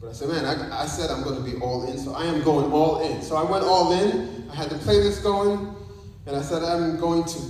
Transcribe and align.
But 0.00 0.08
I 0.08 0.12
said, 0.12 0.28
man, 0.28 0.44
I, 0.44 0.82
I 0.82 0.86
said 0.86 1.10
I'm 1.10 1.22
going 1.22 1.36
to 1.36 1.42
be 1.42 1.60
all 1.60 1.86
in, 1.86 1.98
so 1.98 2.14
I 2.14 2.24
am 2.24 2.42
going 2.42 2.72
all 2.72 3.00
in. 3.00 3.20
So 3.20 3.36
I 3.36 3.42
went 3.42 3.64
all 3.64 3.92
in. 3.92 4.48
I 4.50 4.54
had 4.54 4.70
the 4.70 4.76
playlist 4.76 5.22
going, 5.22 5.74
and 6.26 6.36
I 6.36 6.40
said, 6.40 6.62
I'm 6.62 6.98
going 6.98 7.24
to 7.24 7.40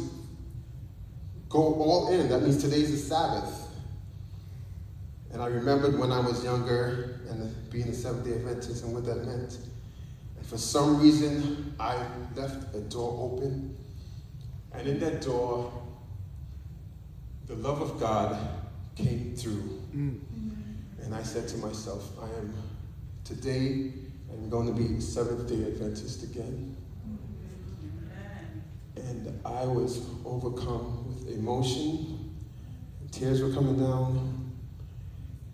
go 1.48 1.58
all 1.58 2.12
in. 2.12 2.28
That 2.28 2.42
means 2.42 2.60
today's 2.60 2.90
the 2.90 2.96
Sabbath. 2.96 3.68
And 5.32 5.40
I 5.40 5.46
remembered 5.46 5.96
when 5.96 6.10
I 6.10 6.18
was 6.18 6.42
younger 6.42 7.20
and 7.30 7.70
being 7.70 7.88
a 7.88 7.94
Seventh 7.94 8.24
day 8.24 8.34
Adventist 8.34 8.82
and 8.82 8.92
what 8.92 9.04
that 9.06 9.24
meant. 9.24 9.58
And 10.36 10.46
for 10.46 10.58
some 10.58 11.00
reason, 11.00 11.72
I 11.78 12.04
left 12.34 12.74
a 12.74 12.80
door 12.80 13.30
open. 13.32 13.76
And 14.72 14.88
in 14.88 14.98
that 15.00 15.20
door, 15.20 15.72
the 17.46 17.54
love 17.54 17.80
of 17.80 18.00
God 18.00 18.36
came 18.96 19.34
through. 19.36 19.80
Mm. 19.94 20.18
And 21.10 21.18
I 21.18 21.24
said 21.24 21.48
to 21.48 21.56
myself, 21.56 22.08
I 22.22 22.26
am 22.38 22.54
today, 23.24 23.90
I'm 24.30 24.48
going 24.48 24.68
to 24.68 24.72
be 24.72 25.00
Seventh 25.00 25.48
day 25.48 25.64
Adventist 25.66 26.22
again. 26.22 26.76
And 28.94 29.40
I 29.44 29.64
was 29.64 30.06
overcome 30.24 31.08
with 31.08 31.36
emotion. 31.36 32.32
Tears 33.10 33.42
were 33.42 33.52
coming 33.52 33.76
down. 33.80 34.52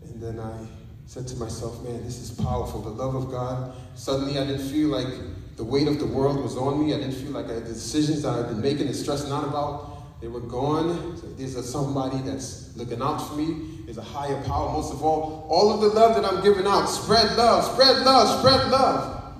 And 0.04 0.22
then 0.22 0.40
I 0.40 0.58
said 1.06 1.26
to 1.28 1.36
myself, 1.36 1.82
man, 1.82 2.04
this 2.04 2.18
is 2.18 2.32
powerful. 2.32 2.82
The 2.82 2.90
love 2.90 3.14
of 3.14 3.30
God. 3.30 3.72
Suddenly 3.94 4.38
I 4.38 4.44
didn't 4.44 4.68
feel 4.68 4.88
like 4.88 5.08
the 5.56 5.64
weight 5.64 5.88
of 5.88 5.98
the 5.98 6.06
world 6.06 6.42
was 6.42 6.58
on 6.58 6.84
me. 6.84 6.92
I 6.92 6.98
didn't 6.98 7.14
feel 7.14 7.30
like 7.30 7.46
I, 7.46 7.54
the 7.54 7.72
decisions 7.72 8.24
that 8.24 8.34
I've 8.34 8.48
been 8.48 8.60
making 8.60 8.88
and 8.88 8.94
stressing 8.94 9.32
out 9.32 9.44
about, 9.44 10.20
they 10.20 10.28
were 10.28 10.40
gone. 10.40 11.16
So 11.16 11.28
there's 11.28 11.72
somebody 11.72 12.18
that's 12.18 12.76
looking 12.76 13.00
out 13.00 13.26
for 13.26 13.36
me. 13.36 13.75
There's 13.86 13.98
a 13.98 14.02
higher 14.02 14.42
power. 14.42 14.72
Most 14.72 14.92
of 14.92 15.04
all, 15.04 15.46
all 15.48 15.72
of 15.72 15.80
the 15.80 15.86
love 15.86 16.16
that 16.16 16.24
I'm 16.24 16.42
giving 16.42 16.66
out, 16.66 16.86
spread 16.86 17.36
love, 17.36 17.64
spread 17.72 17.98
love, 18.04 18.40
spread 18.40 18.68
love. 18.68 19.32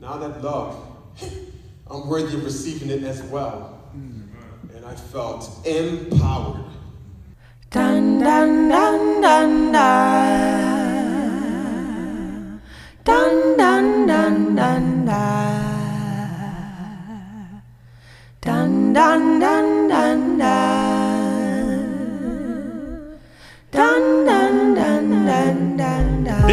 Now 0.00 0.16
that 0.16 0.42
love, 0.42 0.84
I'm 1.86 2.08
worthy 2.08 2.36
of 2.36 2.44
receiving 2.44 2.90
it 2.90 3.04
as 3.04 3.22
well. 3.22 3.80
And 3.92 4.84
I 4.84 4.96
felt 4.96 5.64
empowered. 5.64 6.64
Dun, 7.70 8.18
dun, 8.18 8.68
dun, 8.68 9.20
dun. 9.22 9.72
Dun, 13.04 13.56
dun, 13.56 14.06
dun, 14.06 14.56
dun, 14.56 15.06
dun. 15.06 15.68
Dun, 18.40 18.92
dun, 18.92 19.38
dun, 19.38 19.88
dun, 19.88 20.38
dun. 20.38 20.38
Dun, 20.38 20.77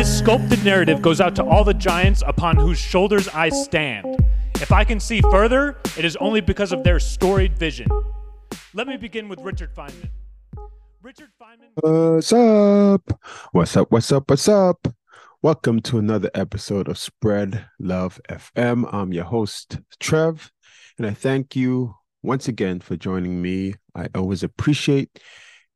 sculpted 0.06 0.64
narrative 0.64 1.02
goes 1.02 1.20
out 1.20 1.36
to 1.36 1.44
all 1.44 1.64
the 1.64 1.74
giants 1.74 2.24
upon 2.28 2.56
whose 2.56 2.78
shoulders 2.78 3.28
I 3.30 3.50
stand. 3.50 4.06
If 4.56 4.72
I 4.72 4.84
can 4.84 5.00
see 5.00 5.22
further, 5.22 5.78
it 5.98 6.06
is 6.06 6.16
only 6.18 6.42
because 6.42 6.72
of 6.72 6.84
their 6.84 7.00
storied 7.00 7.58
vision. 7.58 7.88
Let 8.76 8.88
me 8.88 8.98
begin 8.98 9.28
with 9.28 9.40
Richard 9.42 9.74
Feynman. 9.76 10.10
Richard 11.02 11.30
Feynman. 11.42 12.14
What's 12.14 12.32
up? 12.32 13.20
What's 13.52 13.76
up? 13.76 13.92
What's 13.92 14.12
up? 14.12 14.30
What's 14.30 14.48
up? 14.48 14.88
Welcome 15.42 15.82
to 15.82 15.98
another 15.98 16.30
episode 16.36 16.88
of 16.88 17.00
Spread 17.00 17.66
Love 17.80 18.22
FM. 18.30 18.88
I'm 18.94 19.12
your 19.12 19.26
host, 19.26 19.80
Trev, 20.00 20.52
and 20.98 21.08
I 21.08 21.12
thank 21.12 21.56
you 21.56 21.96
once 22.22 22.48
again 22.48 22.80
for 22.80 22.96
joining 22.96 23.42
me. 23.42 23.74
I 23.96 24.10
always 24.14 24.44
appreciate 24.44 25.20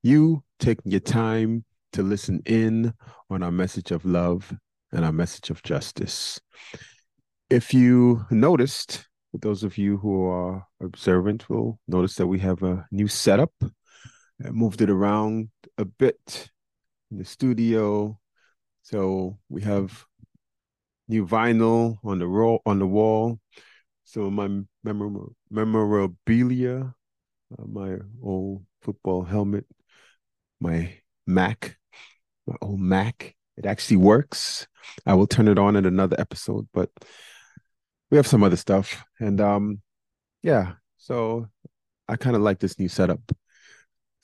you 0.03 0.43
taking 0.59 0.91
your 0.91 1.01
time 1.01 1.65
to 1.93 2.03
listen 2.03 2.41
in 2.45 2.93
on 3.29 3.43
our 3.43 3.51
message 3.51 3.91
of 3.91 4.05
love 4.05 4.53
and 4.91 5.05
our 5.05 5.11
message 5.11 5.49
of 5.49 5.63
justice. 5.63 6.39
If 7.49 7.73
you 7.73 8.25
noticed, 8.29 9.07
those 9.33 9.63
of 9.63 9.77
you 9.77 9.97
who 9.97 10.25
are 10.27 10.65
observant 10.81 11.49
will 11.49 11.79
notice 11.87 12.15
that 12.15 12.27
we 12.27 12.39
have 12.39 12.63
a 12.63 12.85
new 12.91 13.07
setup. 13.07 13.53
I 14.43 14.49
moved 14.51 14.81
it 14.81 14.89
around 14.89 15.49
a 15.77 15.85
bit 15.85 16.49
in 17.11 17.17
the 17.17 17.25
studio. 17.25 18.19
So 18.81 19.37
we 19.49 19.61
have 19.63 20.05
new 21.07 21.25
vinyl 21.25 21.97
on 22.03 22.19
the 22.19 22.27
roll 22.27 22.61
on 22.65 22.79
the 22.79 22.87
wall. 22.87 23.39
So 24.03 24.29
my 24.29 24.49
memor- 24.83 25.33
memorabilia, 25.51 26.93
uh, 27.57 27.65
my 27.67 27.97
old 28.21 28.65
football 28.81 29.23
helmet 29.23 29.65
my 30.59 30.93
Mac, 31.25 31.77
old 32.61 32.79
Mac. 32.79 33.35
It 33.57 33.65
actually 33.65 33.97
works. 33.97 34.67
I 35.05 35.13
will 35.13 35.27
turn 35.27 35.47
it 35.47 35.59
on 35.59 35.75
in 35.75 35.85
another 35.85 36.19
episode, 36.19 36.67
but 36.73 36.89
we 38.09 38.17
have 38.17 38.27
some 38.27 38.43
other 38.43 38.55
stuff. 38.55 39.03
And 39.19 39.41
um, 39.41 39.81
yeah, 40.41 40.73
so 40.97 41.47
I 42.07 42.15
kind 42.15 42.35
of 42.35 42.41
like 42.41 42.59
this 42.59 42.79
new 42.79 42.89
setup. 42.89 43.21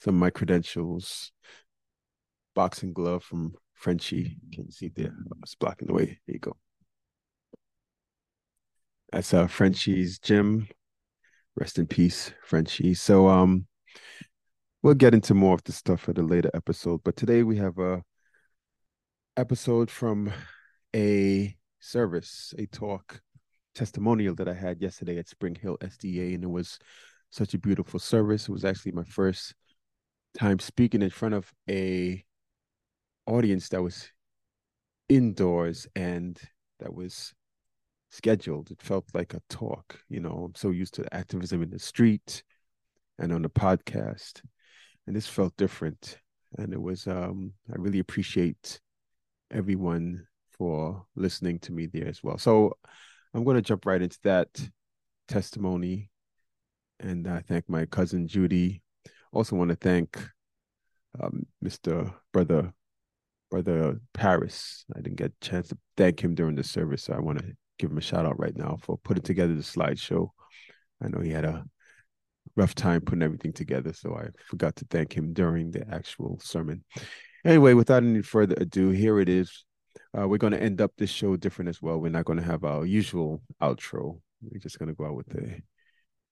Some 0.00 0.14
of 0.14 0.20
my 0.20 0.30
credentials, 0.30 1.32
boxing 2.54 2.92
glove 2.92 3.22
from 3.22 3.54
Frenchie. 3.74 4.38
Can 4.52 4.64
you 4.66 4.72
see 4.72 4.88
there? 4.88 5.14
It's 5.42 5.54
blocking 5.54 5.88
the 5.88 5.94
way. 5.94 6.18
There 6.26 6.34
you 6.34 6.38
go. 6.38 6.56
That's 9.12 9.32
uh 9.32 9.46
Frenchie's 9.46 10.18
gym. 10.18 10.68
Rest 11.54 11.78
in 11.78 11.86
peace, 11.86 12.32
Frenchie. 12.44 12.94
So 12.94 13.28
um 13.28 13.66
we'll 14.82 14.94
get 14.94 15.14
into 15.14 15.34
more 15.34 15.54
of 15.54 15.64
the 15.64 15.72
stuff 15.72 16.08
at 16.08 16.18
a 16.18 16.22
later 16.22 16.50
episode. 16.54 17.00
But 17.04 17.16
today 17.16 17.42
we 17.42 17.56
have 17.56 17.78
a 17.78 18.02
episode 19.36 19.90
from 19.90 20.32
a 20.94 21.56
service, 21.80 22.54
a 22.58 22.66
talk 22.66 23.20
testimonial 23.74 24.34
that 24.34 24.48
I 24.48 24.54
had 24.54 24.80
yesterday 24.80 25.18
at 25.18 25.28
Spring 25.28 25.54
Hill 25.54 25.76
SDA, 25.80 26.34
and 26.34 26.44
it 26.44 26.50
was 26.50 26.78
such 27.30 27.54
a 27.54 27.58
beautiful 27.58 28.00
service. 28.00 28.48
It 28.48 28.52
was 28.52 28.64
actually 28.64 28.92
my 28.92 29.04
first 29.04 29.54
time 30.38 30.58
speaking 30.58 31.02
in 31.02 31.10
front 31.10 31.34
of 31.34 31.52
a 31.68 32.24
audience 33.26 33.68
that 33.70 33.82
was 33.82 34.10
indoors 35.08 35.86
and 35.94 36.40
that 36.80 36.94
was 36.94 37.34
scheduled. 38.10 38.70
It 38.70 38.80
felt 38.80 39.04
like 39.14 39.34
a 39.34 39.42
talk. 39.48 40.00
You 40.08 40.20
know, 40.20 40.46
I'm 40.46 40.54
so 40.54 40.70
used 40.70 40.94
to 40.94 41.14
activism 41.14 41.62
in 41.62 41.70
the 41.70 41.78
street 41.78 42.42
and 43.18 43.32
on 43.32 43.42
the 43.42 43.50
podcast 43.50 44.42
and 45.06 45.14
this 45.14 45.26
felt 45.26 45.56
different. 45.56 46.18
And 46.58 46.72
it 46.72 46.80
was 46.80 47.06
um, 47.06 47.52
I 47.70 47.76
really 47.76 47.98
appreciate 47.98 48.80
everyone 49.50 50.26
for 50.58 51.04
listening 51.14 51.58
to 51.60 51.72
me 51.72 51.86
there 51.86 52.08
as 52.08 52.22
well. 52.22 52.38
So 52.38 52.76
I'm 53.34 53.44
going 53.44 53.56
to 53.56 53.62
jump 53.62 53.86
right 53.86 54.00
into 54.00 54.18
that 54.24 54.48
testimony, 55.28 56.10
and 57.00 57.28
I 57.28 57.40
thank 57.40 57.68
my 57.68 57.86
cousin 57.86 58.26
Judy. 58.28 58.82
Also 59.32 59.56
want 59.56 59.70
to 59.70 59.76
thank 59.76 60.18
um, 61.20 61.46
Mr. 61.64 62.12
Brother 62.32 62.72
Brother 63.50 64.00
Paris. 64.12 64.84
I 64.94 65.00
didn't 65.00 65.18
get 65.18 65.32
a 65.40 65.44
chance 65.44 65.68
to 65.68 65.78
thank 65.96 66.20
him 66.20 66.34
during 66.34 66.56
the 66.56 66.64
service, 66.64 67.04
so 67.04 67.12
I 67.12 67.20
want 67.20 67.38
to 67.38 67.52
give 67.78 67.90
him 67.90 67.98
a 67.98 68.02
shout 68.02 68.26
out 68.26 68.38
right 68.38 68.56
now 68.56 68.78
for 68.82 68.98
putting 68.98 69.22
together 69.22 69.54
the 69.54 69.62
slideshow. 69.62 70.30
I 71.02 71.08
know 71.08 71.20
he 71.20 71.30
had 71.30 71.44
a 71.44 71.64
rough 72.56 72.74
time 72.74 73.02
putting 73.02 73.22
everything 73.22 73.52
together, 73.52 73.92
so 73.92 74.16
I 74.16 74.28
forgot 74.48 74.76
to 74.76 74.86
thank 74.90 75.12
him 75.12 75.32
during 75.32 75.70
the 75.70 75.86
actual 75.92 76.40
sermon. 76.40 76.84
Anyway, 77.46 77.74
without 77.74 78.02
any 78.02 78.22
further 78.22 78.56
ado, 78.58 78.90
here 78.90 79.20
it 79.20 79.28
is. 79.28 79.64
Uh, 80.18 80.26
we're 80.26 80.36
going 80.36 80.52
to 80.52 80.60
end 80.60 80.80
up 80.80 80.90
this 80.98 81.10
show 81.10 81.36
different 81.36 81.68
as 81.68 81.80
well. 81.80 81.96
We're 81.96 82.08
not 82.08 82.24
going 82.24 82.40
to 82.40 82.44
have 82.44 82.64
our 82.64 82.84
usual 82.84 83.40
outro. 83.62 84.18
We're 84.42 84.58
just 84.58 84.80
going 84.80 84.88
to 84.88 84.96
go 84.96 85.06
out 85.06 85.14
with 85.14 85.28
the 85.28 85.62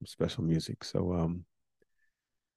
special 0.05 0.43
music. 0.43 0.83
So, 0.83 1.13
um, 1.13 1.45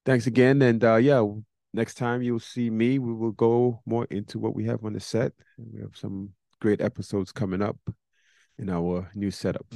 thanks 0.07 0.25
again, 0.25 0.63
and 0.63 0.83
uh, 0.83 0.95
yeah, 0.95 1.23
next 1.71 1.95
time 1.97 2.23
you'll 2.23 2.39
see 2.39 2.71
me, 2.71 2.97
we 2.97 3.13
will 3.13 3.31
go 3.31 3.83
more 3.85 4.07
into 4.09 4.39
what 4.39 4.55
we 4.55 4.65
have 4.65 4.83
on 4.83 4.93
the 4.93 4.99
set. 4.99 5.33
We 5.59 5.81
have 5.81 5.95
some 5.95 6.31
great 6.59 6.81
episodes 6.81 7.31
coming 7.31 7.61
up 7.61 7.77
in 8.57 8.71
our 8.71 9.11
new 9.13 9.29
setup. 9.29 9.71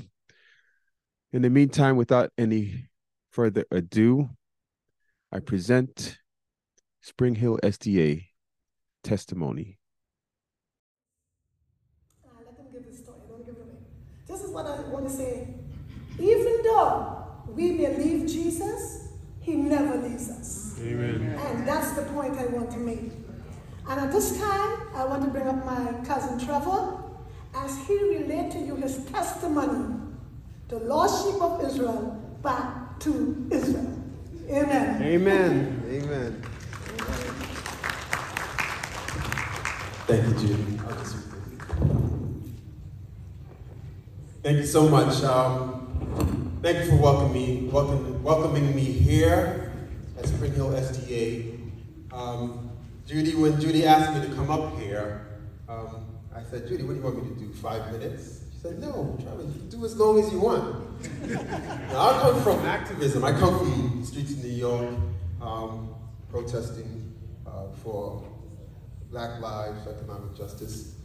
In 1.31 1.43
the 1.43 1.51
meantime, 1.51 1.97
without 1.97 2.31
any 2.35 2.89
further 3.29 3.63
ado, 3.69 4.31
I 5.31 5.39
present 5.39 6.17
Spring 7.01 7.35
Hill 7.35 7.59
SDA 7.61 8.30
testimony. 9.03 9.79
Uh, 12.25 12.29
let 12.45 12.57
them 12.57 12.67
give 12.71 12.85
the 12.89 12.95
story. 12.95 13.19
Don't 13.29 13.45
give 13.45 13.55
it 13.55 13.61
away. 13.61 13.77
This 14.27 14.41
is 14.41 14.51
what 14.51 14.65
I 14.65 14.79
want 14.89 15.07
to 15.07 15.13
say. 15.13 15.47
Even 16.19 16.61
though 16.63 17.25
we 17.47 17.71
may 17.71 17.97
leave 17.97 18.27
Jesus, 18.27 19.09
he 19.39 19.55
never 19.55 19.97
leaves 19.97 20.29
us. 20.29 20.79
Amen. 20.81 21.39
And 21.45 21.67
that's 21.67 21.91
the 21.91 22.03
point 22.03 22.37
I 22.37 22.45
want 22.47 22.71
to 22.71 22.77
make. 22.77 23.11
And 23.87 23.99
at 23.99 24.11
this 24.11 24.37
time, 24.39 24.81
I 24.95 25.05
want 25.05 25.23
to 25.23 25.29
bring 25.29 25.47
up 25.47 25.65
my 25.65 25.93
cousin 26.05 26.39
Trevor 26.39 27.03
as 27.55 27.77
he 27.87 27.97
relate 27.97 28.51
to 28.51 28.59
you 28.59 28.75
his 28.75 29.03
testimony, 29.05 29.99
the 30.67 30.79
lost 30.79 31.25
sheep 31.25 31.41
of 31.41 31.63
Israel 31.65 32.17
back 32.41 32.99
to 32.99 33.47
Israel. 33.51 33.97
Amen. 34.49 35.01
Amen. 35.01 35.83
Amen. 35.89 36.43
Thank 40.11 40.27
you, 40.27 40.45
Judy. 40.45 40.79
Thank 44.43 44.57
you 44.57 44.65
so 44.65 44.89
much. 44.89 45.23
Um, 45.23 46.59
thank 46.61 46.79
you 46.79 46.89
for 46.91 46.97
welcoming 46.97 47.31
me, 47.31 47.69
welcome, 47.71 48.21
welcoming 48.21 48.75
me 48.75 48.81
here 48.83 49.71
at 50.19 50.27
Spring 50.27 50.53
Hill 50.53 50.71
SDA. 50.71 51.71
Um, 52.11 52.71
Judy, 53.07 53.35
when 53.35 53.57
Judy 53.61 53.85
asked 53.85 54.13
me 54.13 54.27
to 54.27 54.35
come 54.35 54.51
up 54.51 54.77
here, 54.77 55.27
um, 55.69 56.07
I 56.35 56.43
said, 56.43 56.67
Judy, 56.67 56.83
what 56.83 56.95
do 56.95 56.99
you 56.99 57.05
want 57.05 57.23
me 57.23 57.33
to 57.33 57.39
do? 57.47 57.53
Five 57.53 57.89
minutes? 57.93 58.41
She 58.51 58.59
said, 58.59 58.79
No, 58.81 59.17
do 59.69 59.85
as 59.85 59.95
long 59.95 60.19
as 60.19 60.29
you 60.29 60.41
want. 60.41 61.01
now, 61.23 62.09
I 62.09 62.19
come 62.19 62.43
from 62.43 62.65
activism. 62.65 63.23
I 63.23 63.31
come 63.31 63.57
from 63.57 64.01
the 64.01 64.05
streets 64.05 64.31
of 64.31 64.43
New 64.43 64.49
York, 64.49 64.89
um, 65.41 65.95
protesting 66.29 67.15
uh, 67.47 67.67
for 67.81 68.30
Black 69.11 69.41
lives, 69.41 69.87
economic 69.87 70.37
justice, 70.37 70.95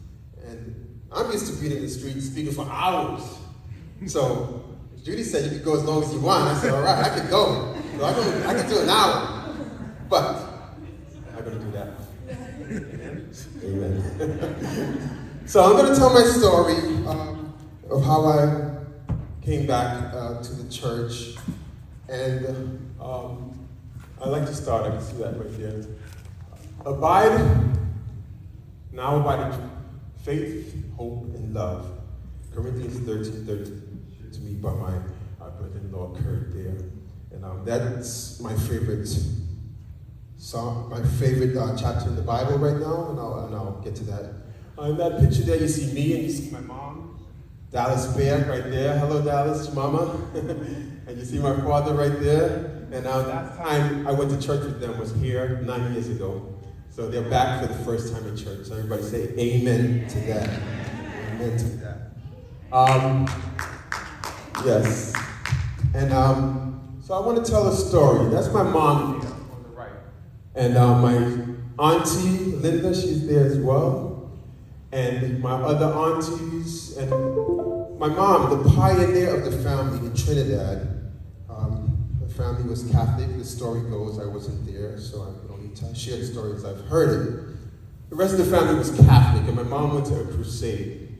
and 0.45 1.01
I'm 1.11 1.29
used 1.31 1.53
to 1.53 1.61
being 1.61 1.75
in 1.75 1.81
the 1.81 1.89
streets 1.89 2.27
speaking 2.27 2.53
for 2.53 2.65
hours. 2.69 3.21
So 4.05 4.63
Judy 5.03 5.23
said 5.23 5.45
you 5.45 5.51
could 5.57 5.65
go 5.65 5.75
as 5.75 5.83
long 5.83 6.03
as 6.03 6.13
you 6.13 6.19
want. 6.19 6.43
I 6.49 6.59
said, 6.59 6.73
all 6.73 6.81
right, 6.81 7.05
I 7.05 7.19
could 7.19 7.29
go. 7.29 7.75
So 7.97 8.05
I 8.05 8.13
can, 8.13 8.43
I 8.43 8.67
do 8.67 8.79
an 8.79 8.89
hour. 8.89 9.55
But 10.09 10.35
I'm 11.35 11.43
going 11.43 11.59
to 11.59 11.65
do 11.65 11.71
that. 11.71 11.89
Amen. 13.63 15.41
so 15.45 15.63
I'm 15.63 15.73
going 15.73 15.93
to 15.93 15.99
tell 15.99 16.13
my 16.13 16.23
story 16.23 16.75
um, 17.07 17.53
of 17.89 18.03
how 18.03 18.25
I 18.25 18.75
came 19.41 19.65
back 19.65 20.13
uh, 20.13 20.41
to 20.41 20.53
the 20.53 20.69
church. 20.69 21.35
And 22.09 22.93
um, 23.01 23.67
I'd 24.21 24.29
like 24.29 24.45
to 24.45 24.53
start, 24.53 24.85
I 24.85 24.89
can 24.95 25.01
see 25.01 25.17
that 25.17 25.37
right 25.37 25.57
there. 25.57 25.83
Abide, 26.85 27.76
now 28.97 29.15
abide 29.17 29.53
in 29.53 29.69
faith, 30.25 30.75
hope, 30.97 31.23
and 31.35 31.53
love. 31.53 31.85
Corinthians 32.53 32.97
13, 33.07 33.45
13 33.45 34.31
to 34.33 34.39
me 34.41 34.53
by 34.55 34.73
my 34.73 34.95
uh, 35.39 35.51
brother-in-law 35.51 36.15
Kurt 36.15 36.51
there. 36.51 36.75
And 37.31 37.45
um, 37.45 37.63
that's 37.63 38.39
my 38.39 38.55
favorite 38.55 39.07
song, 40.37 40.89
my 40.89 41.03
favorite 41.19 41.55
uh, 41.55 41.77
chapter 41.77 42.09
in 42.09 42.15
the 42.15 42.23
Bible 42.23 42.57
right 42.57 42.77
now, 42.77 43.11
and 43.11 43.19
I'll, 43.19 43.45
and 43.45 43.55
I'll 43.55 43.79
get 43.83 43.95
to 43.97 44.03
that. 44.05 44.33
Uh, 44.79 44.85
in 44.85 44.97
that 44.97 45.19
picture 45.19 45.43
there, 45.43 45.57
you 45.57 45.67
see 45.67 45.93
me 45.93 46.15
and 46.15 46.23
you 46.23 46.31
see 46.31 46.49
my 46.49 46.61
mom, 46.61 47.19
Dallas 47.71 48.07
Bear 48.17 48.49
right 48.49 48.63
there. 48.63 48.97
Hello, 48.97 49.21
Dallas, 49.21 49.71
mama. 49.75 50.19
and 50.33 51.17
you 51.17 51.23
see 51.23 51.37
my 51.37 51.55
father 51.57 51.93
right 51.93 52.19
there. 52.19 52.87
And 52.91 53.05
uh, 53.05 53.21
that 53.21 53.57
time 53.57 54.07
I 54.07 54.11
went 54.11 54.31
to 54.31 54.41
church 54.41 54.61
with 54.61 54.79
them 54.79 54.97
was 54.97 55.13
here 55.13 55.61
nine 55.63 55.93
years 55.93 56.09
ago. 56.09 56.56
So 56.97 57.07
they're 57.07 57.29
back 57.29 57.61
for 57.61 57.67
the 57.67 57.77
first 57.83 58.11
time 58.11 58.25
in 58.25 58.35
church. 58.35 58.65
So 58.65 58.73
everybody 58.73 59.03
say 59.03 59.29
amen 59.37 60.07
to 60.07 60.19
that. 60.21 60.49
Amen 61.29 61.55
to 61.55 61.65
that. 61.77 62.75
Um, 62.75 63.27
yes. 64.65 65.13
And 65.93 66.11
um, 66.11 66.99
so 67.03 67.13
I 67.13 67.23
want 67.23 67.45
to 67.45 67.51
tell 67.51 67.67
a 67.67 67.75
story. 67.75 68.31
That's 68.31 68.51
my 68.51 68.63
mom 68.63 69.21
here 69.21 69.29
on 69.29 69.61
the 69.61 69.69
right. 69.69 69.91
And 70.55 70.75
uh, 70.75 70.97
my 70.97 71.17
auntie, 71.77 72.55
Linda, 72.55 72.95
she's 72.95 73.27
there 73.27 73.45
as 73.45 73.59
well. 73.59 74.31
And 74.91 75.39
my 75.39 75.51
other 75.51 75.93
aunties, 75.93 76.97
and 76.97 77.11
my 77.99 78.07
mom, 78.07 78.63
the 78.63 78.71
pioneer 78.71 79.35
of 79.35 79.45
the 79.45 79.55
family 79.61 79.99
in 79.99 80.15
Trinidad. 80.15 81.11
Um, 81.47 81.95
the 82.19 82.33
family 82.33 82.67
was 82.67 82.89
Catholic. 82.89 83.37
The 83.37 83.45
story 83.45 83.87
goes, 83.87 84.17
I 84.17 84.25
wasn't 84.25 84.65
there, 84.65 84.97
so 84.97 85.21
I 85.83 85.89
I 85.89 85.93
shared 85.93 86.25
stories, 86.25 86.65
I've 86.65 86.81
heard 86.87 87.09
it. 87.09 88.09
The 88.09 88.15
rest 88.15 88.33
of 88.33 88.39
the 88.39 88.57
family 88.57 88.75
was 88.75 88.91
Catholic, 88.91 89.47
and 89.47 89.55
my 89.55 89.63
mom 89.63 89.93
went 89.93 90.07
to 90.07 90.21
a 90.21 90.25
crusade. 90.25 91.17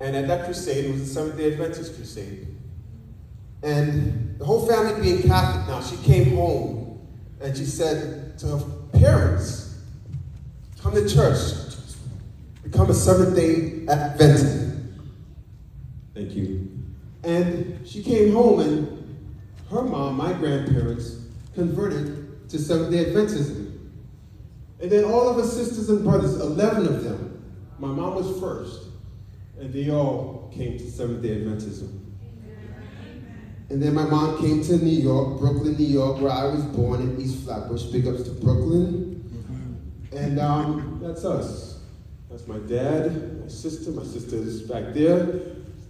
And 0.00 0.16
at 0.16 0.28
that 0.28 0.44
crusade, 0.44 0.86
it 0.86 0.92
was 0.92 1.00
the 1.00 1.14
Seventh 1.14 1.36
day 1.36 1.52
Adventist 1.52 1.94
crusade. 1.96 2.46
And 3.62 4.38
the 4.38 4.44
whole 4.44 4.66
family 4.66 5.02
being 5.02 5.22
Catholic 5.22 5.66
now, 5.66 5.82
she 5.82 5.96
came 5.98 6.36
home 6.36 7.06
and 7.40 7.56
she 7.56 7.64
said 7.64 8.38
to 8.38 8.46
her 8.46 8.64
parents, 8.92 9.78
Come 10.80 10.94
to 10.94 11.06
church, 11.06 11.52
become 12.62 12.88
a 12.88 12.94
Seventh 12.94 13.36
day 13.36 13.86
Adventist. 13.88 14.76
Thank 16.14 16.34
you. 16.34 16.70
And 17.22 17.86
she 17.86 18.02
came 18.02 18.32
home, 18.32 18.60
and 18.60 19.28
her 19.70 19.82
mom, 19.82 20.16
my 20.16 20.32
grandparents, 20.32 21.18
converted 21.54 22.19
to 22.50 22.58
Seventh 22.58 22.90
day 22.90 23.06
Adventism. 23.06 23.78
And 24.80 24.90
then 24.90 25.04
all 25.04 25.28
of 25.28 25.36
her 25.36 25.46
sisters 25.46 25.88
and 25.88 26.02
brothers, 26.02 26.40
11 26.40 26.86
of 26.86 27.04
them, 27.04 27.42
my 27.78 27.88
mom 27.88 28.14
was 28.14 28.40
first, 28.40 28.88
and 29.58 29.72
they 29.72 29.90
all 29.90 30.50
came 30.54 30.78
to 30.78 30.90
Seventh 30.90 31.22
day 31.22 31.40
Adventism. 31.40 31.96
And 33.70 33.80
then 33.80 33.94
my 33.94 34.04
mom 34.04 34.40
came 34.40 34.64
to 34.64 34.76
New 34.78 35.00
York, 35.00 35.38
Brooklyn, 35.38 35.76
New 35.76 35.86
York, 35.86 36.20
where 36.20 36.32
I 36.32 36.44
was 36.46 36.64
born 36.64 37.02
in 37.02 37.20
East 37.20 37.44
Flatbush. 37.44 37.84
Big 37.84 38.08
ups 38.08 38.24
to 38.24 38.30
Brooklyn. 38.30 39.16
And 40.12 40.40
um, 40.40 40.98
that's 41.00 41.24
us. 41.24 41.78
That's 42.28 42.48
my 42.48 42.58
dad, 42.58 43.40
my 43.40 43.46
sister. 43.46 43.92
My 43.92 44.02
sister 44.02 44.36
is 44.36 44.62
back 44.62 44.92
there. 44.92 45.24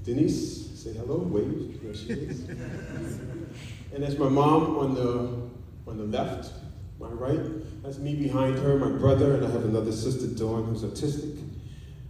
Denise, 0.05 0.79
say 0.79 0.93
hello, 0.93 1.19
wave. 1.19 1.81
There 1.83 1.95
she 1.95 2.11
is. 2.11 2.49
and 3.95 4.03
that's 4.03 4.19
my 4.19 4.29
mom 4.29 4.77
on 4.77 4.95
the 4.95 5.50
on 5.87 5.97
the 5.97 6.05
left, 6.05 6.53
my 6.99 7.09
right. 7.09 7.83
That's 7.83 7.99
me 7.99 8.15
behind 8.15 8.59
her, 8.59 8.79
my 8.79 8.91
brother, 8.91 9.35
and 9.37 9.47
I 9.47 9.51
have 9.51 9.65
another 9.65 9.93
sister, 9.93 10.27
Dawn, 10.27 10.65
who's 10.65 10.83
autistic. 10.83 11.43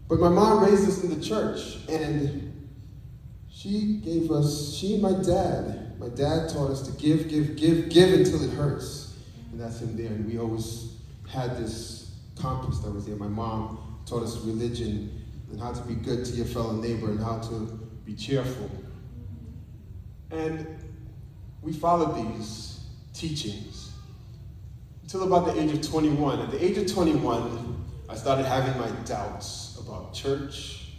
But 0.08 0.19
my 0.19 0.28
mom 0.28 0.64
raised 0.64 0.88
us 0.88 1.05
in 1.05 1.17
the 1.17 1.25
church, 1.25 1.78
and 1.88 2.52
she 3.49 4.00
gave 4.05 4.31
us, 4.31 4.75
she 4.75 4.94
and 4.94 5.02
my 5.02 5.12
dad, 5.12 5.99
my 6.00 6.08
dad 6.08 6.49
taught 6.49 6.70
us 6.70 6.82
to 6.88 6.93
give, 7.00 7.28
give, 7.28 7.56
give, 7.56 7.90
give 7.90 8.12
until 8.12 8.43
it 8.43 8.50
hurts. 8.55 9.19
And 9.52 9.61
that's 9.61 9.81
him 9.81 9.96
there. 9.96 10.06
And 10.06 10.26
we 10.26 10.38
always 10.38 10.96
had 11.28 11.58
this 11.58 12.16
compass 12.40 12.78
that 12.78 12.90
was 12.90 13.06
there. 13.06 13.16
My 13.16 13.28
mom 13.28 14.00
taught 14.06 14.23
us 14.23 14.37
religion 14.38 15.25
and 15.50 15.61
how 15.61 15.73
to 15.73 15.82
be 15.82 15.94
good 15.94 16.25
to 16.25 16.32
your 16.32 16.46
fellow 16.46 16.73
neighbor 16.73 17.11
and 17.11 17.20
how 17.20 17.38
to 17.38 17.78
be 18.05 18.14
cheerful. 18.14 18.70
And 20.31 20.66
we 21.61 21.73
followed 21.73 22.16
these 22.16 22.69
teachings 23.20 23.93
until 25.02 25.25
about 25.25 25.52
the 25.52 25.61
age 25.61 25.72
of 25.72 25.82
21. 25.82 26.40
At 26.40 26.50
the 26.50 26.64
age 26.64 26.78
of 26.78 26.90
21, 26.90 27.84
I 28.08 28.14
started 28.14 28.46
having 28.46 28.81
my 28.81 28.88
doubts 29.05 29.78
about 29.78 30.14
church, 30.14 30.93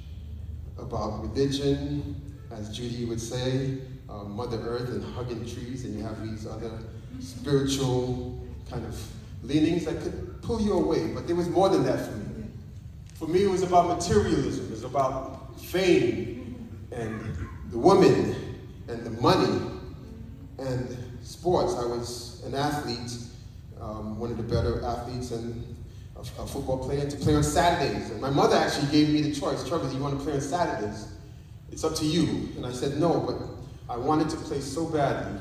about 0.77 1.21
religion, 1.21 2.39
as 2.51 2.75
Judy 2.75 3.05
would 3.05 3.19
say, 3.19 3.79
uh, 4.07 4.23
Mother 4.23 4.59
Earth 4.59 4.89
and 4.89 5.03
hugging 5.15 5.45
trees, 5.45 5.85
and 5.85 5.97
you 5.97 6.03
have 6.03 6.21
these 6.21 6.45
other 6.45 6.77
spiritual 7.19 8.45
kind 8.69 8.85
of 8.85 9.01
leanings 9.41 9.85
that 9.85 10.01
could 10.01 10.41
pull 10.43 10.61
you 10.61 10.73
away. 10.73 11.07
But 11.13 11.25
there 11.25 11.35
was 11.35 11.49
more 11.49 11.69
than 11.69 11.83
that 11.85 12.05
for 12.05 12.17
me. 12.17 12.45
For 13.15 13.27
me, 13.27 13.43
it 13.45 13.49
was 13.49 13.63
about 13.63 13.87
materialism, 13.87 14.65
it 14.65 14.71
was 14.71 14.83
about 14.83 15.59
fame 15.59 16.69
and 16.91 17.35
the 17.71 17.77
woman 17.77 18.35
and 18.87 19.05
the 19.05 19.21
money 19.21 19.61
and 20.59 21.10
sports. 21.23 21.75
I 21.75 21.85
was 21.85 22.43
an 22.45 22.55
athlete, 22.55 23.11
um, 23.79 24.19
one 24.19 24.31
of 24.31 24.37
the 24.37 24.43
better 24.43 24.83
athletes 24.83 25.31
and 25.31 25.75
a, 26.15 26.19
a, 26.19 26.47
football 26.47 26.77
player, 26.77 27.09
to 27.09 27.17
play 27.17 27.35
on 27.35 27.43
Saturdays. 27.43 28.09
And 28.09 28.21
my 28.21 28.29
mother 28.29 28.55
actually 28.55 28.91
gave 28.91 29.09
me 29.09 29.21
the 29.21 29.33
choice, 29.33 29.67
Trevor, 29.67 29.87
do 29.87 29.95
you 29.95 30.01
want 30.01 30.17
to 30.17 30.23
play 30.23 30.33
on 30.33 30.41
Saturdays? 30.41 31.07
It's 31.71 31.83
up 31.83 31.95
to 31.95 32.05
you. 32.05 32.49
And 32.57 32.65
I 32.65 32.71
said 32.71 32.97
no, 32.97 33.19
but 33.19 33.93
I 33.93 33.97
wanted 33.97 34.29
to 34.29 34.37
play 34.37 34.59
so 34.59 34.85
badly. 34.85 35.39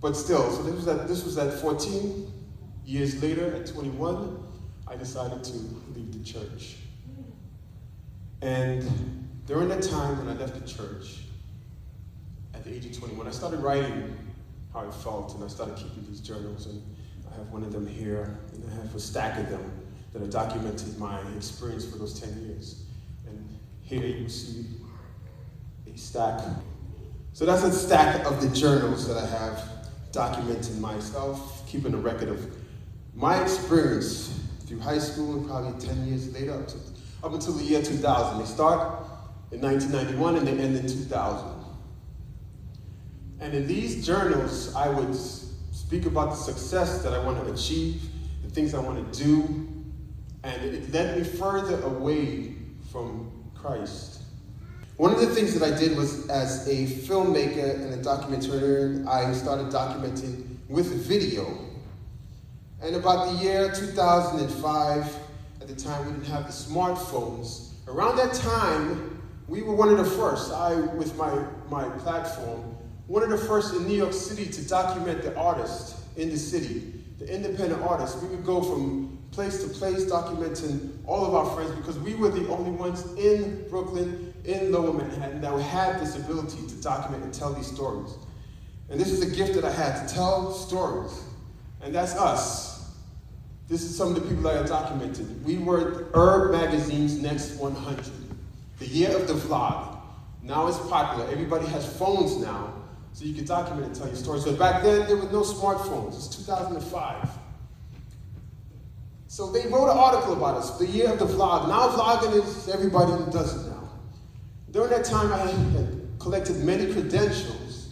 But 0.00 0.14
still, 0.14 0.50
so 0.50 0.62
this 0.62 0.74
was 0.74 0.88
at, 0.88 1.08
this 1.08 1.24
was 1.24 1.38
at 1.38 1.52
14. 1.60 2.32
Years 2.84 3.22
later, 3.22 3.54
at 3.54 3.66
21, 3.66 4.42
I 4.86 4.96
decided 4.96 5.44
to 5.44 5.52
leave 5.94 6.12
the 6.12 6.24
church. 6.24 6.76
And 8.40 8.82
during 9.46 9.68
that 9.68 9.82
time 9.82 10.18
when 10.18 10.28
I 10.28 10.38
left 10.38 10.54
the 10.54 10.66
church, 10.66 11.20
at 12.54 12.64
the 12.64 12.74
age 12.74 12.86
of 12.86 12.96
21, 12.98 13.26
I 13.26 13.30
started 13.30 13.60
writing 13.60 14.16
how 14.78 14.86
I 14.86 14.90
felt, 14.90 15.34
and 15.34 15.44
I 15.44 15.48
started 15.48 15.76
keeping 15.76 16.04
these 16.08 16.20
journals. 16.20 16.66
And 16.66 16.82
I 17.30 17.36
have 17.36 17.48
one 17.48 17.62
of 17.62 17.72
them 17.72 17.86
here, 17.86 18.38
and 18.52 18.64
I 18.70 18.74
have 18.82 18.94
a 18.94 19.00
stack 19.00 19.38
of 19.38 19.50
them 19.50 19.70
that 20.12 20.20
have 20.20 20.30
documented 20.30 20.98
my 20.98 21.20
experience 21.36 21.84
for 21.84 21.98
those 21.98 22.18
10 22.20 22.46
years. 22.46 22.84
And 23.26 23.58
here 23.82 24.04
you 24.04 24.28
see 24.28 24.66
a 25.92 25.96
stack. 25.96 26.40
So 27.32 27.44
that's 27.44 27.62
a 27.62 27.72
stack 27.72 28.24
of 28.26 28.40
the 28.40 28.48
journals 28.56 29.06
that 29.06 29.16
I 29.16 29.26
have 29.26 29.62
documenting 30.12 30.78
myself, 30.78 31.68
keeping 31.68 31.94
a 31.94 31.98
record 31.98 32.28
of 32.28 32.54
my 33.14 33.42
experience 33.42 34.40
through 34.66 34.80
high 34.80 34.98
school 34.98 35.34
and 35.34 35.46
probably 35.46 35.78
10 35.86 36.06
years 36.06 36.32
later 36.32 36.54
up, 36.54 36.66
to, 36.68 36.76
up 37.22 37.32
until 37.32 37.52
the 37.52 37.64
year 37.64 37.82
2000. 37.82 38.38
They 38.38 38.46
start 38.46 39.04
in 39.52 39.60
1991 39.60 40.36
and 40.36 40.46
they 40.46 40.52
end 40.52 40.76
in 40.76 40.86
2000. 40.86 41.57
And 43.40 43.54
in 43.54 43.66
these 43.66 44.04
journals, 44.04 44.74
I 44.74 44.88
would 44.88 45.14
speak 45.14 46.06
about 46.06 46.30
the 46.30 46.36
success 46.36 47.02
that 47.02 47.12
I 47.12 47.24
want 47.24 47.44
to 47.44 47.52
achieve, 47.52 48.02
the 48.42 48.50
things 48.50 48.74
I 48.74 48.80
want 48.80 49.12
to 49.12 49.24
do, 49.24 49.68
and 50.42 50.62
it 50.62 50.92
led 50.92 51.18
me 51.18 51.24
further 51.24 51.82
away 51.82 52.54
from 52.90 53.30
Christ. 53.54 54.22
One 54.96 55.12
of 55.12 55.20
the 55.20 55.28
things 55.28 55.56
that 55.58 55.72
I 55.72 55.78
did 55.78 55.96
was, 55.96 56.28
as 56.28 56.66
a 56.66 56.86
filmmaker 56.86 57.74
and 57.74 57.94
a 57.94 57.98
documentarian, 57.98 59.06
I 59.06 59.32
started 59.32 59.66
documenting 59.68 60.56
with 60.68 61.06
video. 61.06 61.46
And 62.82 62.96
about 62.96 63.32
the 63.32 63.44
year 63.44 63.72
2005, 63.72 65.18
at 65.60 65.68
the 65.68 65.76
time 65.76 66.04
we 66.06 66.12
didn't 66.12 66.26
have 66.26 66.46
the 66.46 66.52
smartphones, 66.52 67.70
around 67.86 68.16
that 68.16 68.34
time, 68.34 69.22
we 69.46 69.62
were 69.62 69.74
one 69.74 69.88
of 69.88 69.98
the 69.98 70.04
first, 70.04 70.52
I, 70.52 70.74
with 70.74 71.16
my, 71.16 71.44
my 71.70 71.88
platform, 71.98 72.67
one 73.08 73.22
of 73.22 73.30
the 73.30 73.38
first 73.38 73.74
in 73.74 73.86
New 73.86 73.96
York 73.96 74.12
City 74.12 74.46
to 74.46 74.68
document 74.68 75.22
the 75.22 75.34
artists 75.36 76.00
in 76.16 76.28
the 76.28 76.36
city, 76.36 76.92
the 77.18 77.34
independent 77.34 77.82
artists. 77.82 78.22
We 78.22 78.28
would 78.28 78.44
go 78.44 78.62
from 78.62 79.18
place 79.30 79.62
to 79.62 79.68
place 79.68 80.04
documenting 80.04 80.90
all 81.06 81.24
of 81.24 81.34
our 81.34 81.54
friends 81.54 81.70
because 81.72 81.98
we 81.98 82.14
were 82.14 82.28
the 82.28 82.46
only 82.48 82.70
ones 82.70 83.04
in 83.14 83.66
Brooklyn, 83.70 84.32
in 84.44 84.72
Lower 84.72 84.92
Manhattan, 84.92 85.40
that 85.40 85.58
had 85.60 86.00
this 86.00 86.16
ability 86.16 86.66
to 86.66 86.74
document 86.82 87.24
and 87.24 87.32
tell 87.32 87.52
these 87.52 87.66
stories. 87.66 88.12
And 88.90 89.00
this 89.00 89.08
is 89.08 89.22
a 89.22 89.36
gift 89.36 89.54
that 89.54 89.64
I 89.64 89.72
had 89.72 90.06
to 90.06 90.14
tell 90.14 90.52
stories. 90.52 91.22
And 91.80 91.94
that's 91.94 92.14
us. 92.14 92.94
This 93.68 93.82
is 93.82 93.96
some 93.96 94.08
of 94.08 94.14
the 94.14 94.22
people 94.22 94.42
that 94.44 94.64
I 94.64 94.66
documented. 94.66 95.44
We 95.44 95.58
were 95.58 96.06
Herb 96.14 96.52
Magazine's 96.52 97.20
Next 97.20 97.56
100, 97.56 98.06
the 98.78 98.86
year 98.86 99.14
of 99.16 99.28
the 99.28 99.34
vlog. 99.34 99.98
Now 100.42 100.66
it's 100.68 100.78
popular. 100.78 101.30
Everybody 101.30 101.66
has 101.66 101.86
phones 101.98 102.36
now, 102.38 102.72
so 103.12 103.24
you 103.24 103.34
can 103.34 103.44
document 103.44 103.86
and 103.86 103.94
tell 103.94 104.06
your 104.06 104.16
stories. 104.16 104.44
So 104.44 104.54
back 104.54 104.82
then, 104.82 105.06
there 105.06 105.16
were 105.16 105.30
no 105.30 105.42
smartphones. 105.42 106.16
It's 106.16 106.28
2005. 106.36 107.28
So 109.26 109.52
they 109.52 109.66
wrote 109.68 109.90
an 109.90 109.98
article 109.98 110.32
about 110.32 110.56
us, 110.56 110.78
the 110.78 110.86
year 110.86 111.12
of 111.12 111.18
the 111.18 111.26
vlog. 111.26 111.68
Now 111.68 111.88
vlogging 111.90 112.34
is 112.34 112.68
everybody 112.68 113.12
who 113.12 113.30
does 113.30 113.66
it 113.66 113.70
now. 113.70 113.90
During 114.70 114.90
that 114.90 115.04
time, 115.04 115.32
I 115.32 115.38
had 115.38 116.08
collected 116.18 116.56
many 116.64 116.92
credentials. 116.92 117.88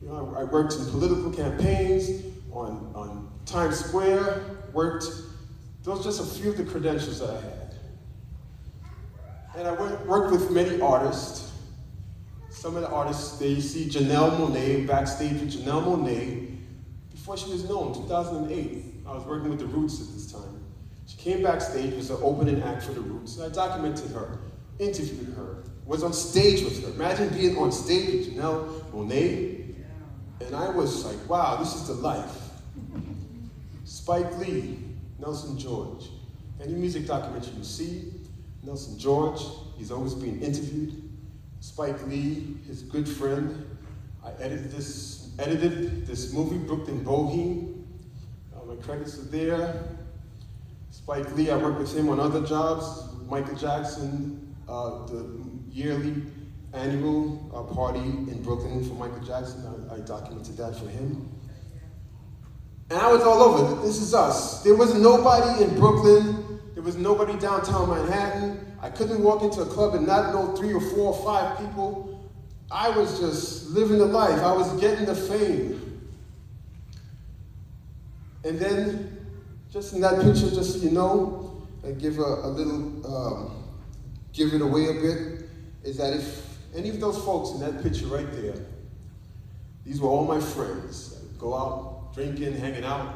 You 0.00 0.08
know, 0.08 0.34
I, 0.36 0.40
I 0.40 0.44
worked 0.44 0.74
in 0.74 0.86
political 0.86 1.30
campaigns, 1.30 2.24
on, 2.52 2.92
on 2.94 3.30
Times 3.46 3.78
Square, 3.78 4.42
worked, 4.72 5.06
those 5.82 6.04
just 6.04 6.20
a 6.20 6.40
few 6.40 6.50
of 6.50 6.56
the 6.56 6.64
credentials 6.64 7.20
that 7.20 7.30
I 7.30 7.40
had. 7.40 7.74
And 9.56 9.68
I 9.68 9.72
went, 9.72 10.06
worked 10.06 10.32
with 10.32 10.50
many 10.50 10.80
artists. 10.80 11.41
Some 12.62 12.76
of 12.76 12.82
the 12.82 12.90
artists, 12.90 13.38
they 13.38 13.58
see 13.58 13.86
Janelle 13.86 14.38
Monáe 14.38 14.86
backstage 14.86 15.32
with 15.32 15.52
Janelle 15.52 15.82
Monáe 15.82 16.58
before 17.10 17.36
she 17.36 17.50
was 17.50 17.68
known, 17.68 17.92
2008. 17.92 19.02
I 19.04 19.12
was 19.12 19.24
working 19.24 19.50
with 19.50 19.58
the 19.58 19.66
Roots 19.66 20.00
at 20.00 20.06
this 20.14 20.30
time. 20.30 20.62
She 21.08 21.16
came 21.16 21.42
backstage, 21.42 21.92
was 21.92 22.10
an 22.10 22.18
opening 22.22 22.62
act 22.62 22.84
for 22.84 22.92
the 22.92 23.00
Roots, 23.00 23.36
and 23.36 23.46
I 23.46 23.48
documented 23.52 24.12
her, 24.12 24.38
interviewed 24.78 25.34
her, 25.34 25.64
was 25.86 26.04
on 26.04 26.12
stage 26.12 26.62
with 26.62 26.80
her. 26.84 26.92
Imagine 26.92 27.30
being 27.30 27.58
on 27.58 27.72
stage 27.72 28.28
with 28.28 28.36
Janelle 28.36 28.80
Monáe. 28.92 29.74
And 30.42 30.54
I 30.54 30.68
was 30.68 31.04
like, 31.04 31.28
wow, 31.28 31.56
this 31.56 31.74
is 31.74 31.88
the 31.88 31.94
life. 31.94 32.42
Spike 33.84 34.38
Lee, 34.38 34.78
Nelson 35.18 35.58
George. 35.58 36.10
Any 36.62 36.74
music 36.74 37.08
documentary 37.08 37.54
you 37.58 37.64
see, 37.64 38.12
Nelson 38.62 38.96
George, 39.00 39.40
he's 39.76 39.90
always 39.90 40.14
being 40.14 40.40
interviewed. 40.40 41.01
Spike 41.62 42.04
Lee, 42.08 42.56
his 42.66 42.82
good 42.82 43.08
friend. 43.08 43.64
I 44.24 44.32
edited 44.40 44.72
this, 44.72 45.30
edited 45.38 46.08
this 46.08 46.32
movie, 46.32 46.58
Brooklyn 46.58 47.04
Boheme. 47.04 47.84
Uh, 48.52 48.64
my 48.64 48.74
credits 48.82 49.16
are 49.16 49.26
there. 49.26 49.84
Spike 50.90 51.36
Lee, 51.36 51.50
I 51.50 51.56
worked 51.56 51.78
with 51.78 51.96
him 51.96 52.08
on 52.08 52.18
other 52.18 52.44
jobs. 52.44 53.04
Michael 53.28 53.54
Jackson, 53.54 54.56
uh, 54.68 55.06
the 55.06 55.24
yearly 55.70 56.24
annual 56.72 57.48
uh, 57.54 57.72
party 57.72 58.00
in 58.00 58.42
Brooklyn 58.42 58.84
for 58.84 58.94
Michael 58.94 59.24
Jackson. 59.24 59.64
I, 59.88 59.94
I 59.94 60.00
documented 60.00 60.56
that 60.56 60.74
for 60.74 60.88
him. 60.88 61.30
And 62.90 62.98
I 62.98 63.10
was 63.10 63.22
all 63.22 63.40
over. 63.40 63.86
This 63.86 64.02
is 64.02 64.14
us. 64.14 64.64
There 64.64 64.74
was 64.74 64.94
nobody 64.94 65.62
in 65.62 65.78
Brooklyn. 65.78 66.60
There 66.74 66.82
was 66.82 66.96
nobody 66.96 67.38
downtown 67.38 67.88
Manhattan. 67.88 68.71
I 68.82 68.90
couldn't 68.90 69.22
walk 69.22 69.42
into 69.42 69.62
a 69.62 69.66
club 69.66 69.94
and 69.94 70.06
not 70.06 70.34
know 70.34 70.56
three 70.56 70.74
or 70.74 70.80
four 70.80 71.14
or 71.14 71.24
five 71.24 71.56
people. 71.58 72.28
I 72.68 72.90
was 72.90 73.20
just 73.20 73.70
living 73.70 73.98
the 73.98 74.06
life. 74.06 74.40
I 74.40 74.52
was 74.52 74.72
getting 74.80 75.06
the 75.06 75.14
fame. 75.14 76.10
And 78.44 78.58
then, 78.58 79.24
just 79.72 79.92
in 79.92 80.00
that 80.00 80.20
picture, 80.20 80.50
just 80.50 80.82
you 80.82 80.90
know, 80.90 81.64
I 81.86 81.92
give 81.92 82.18
a, 82.18 82.22
a 82.22 82.48
little, 82.48 83.16
um, 83.16 83.64
give 84.32 84.52
it 84.52 84.60
away 84.60 84.88
a 84.88 84.94
bit, 84.94 85.48
is 85.84 85.96
that 85.98 86.12
if 86.12 86.58
any 86.74 86.88
of 86.88 86.98
those 86.98 87.22
folks 87.24 87.50
in 87.50 87.60
that 87.60 87.84
picture 87.84 88.06
right 88.06 88.30
there, 88.32 88.56
these 89.84 90.00
were 90.00 90.08
all 90.08 90.26
my 90.26 90.40
friends. 90.40 91.20
I'd 91.20 91.38
go 91.38 91.54
out 91.54 92.14
drinking, 92.14 92.56
hanging 92.56 92.84
out. 92.84 93.14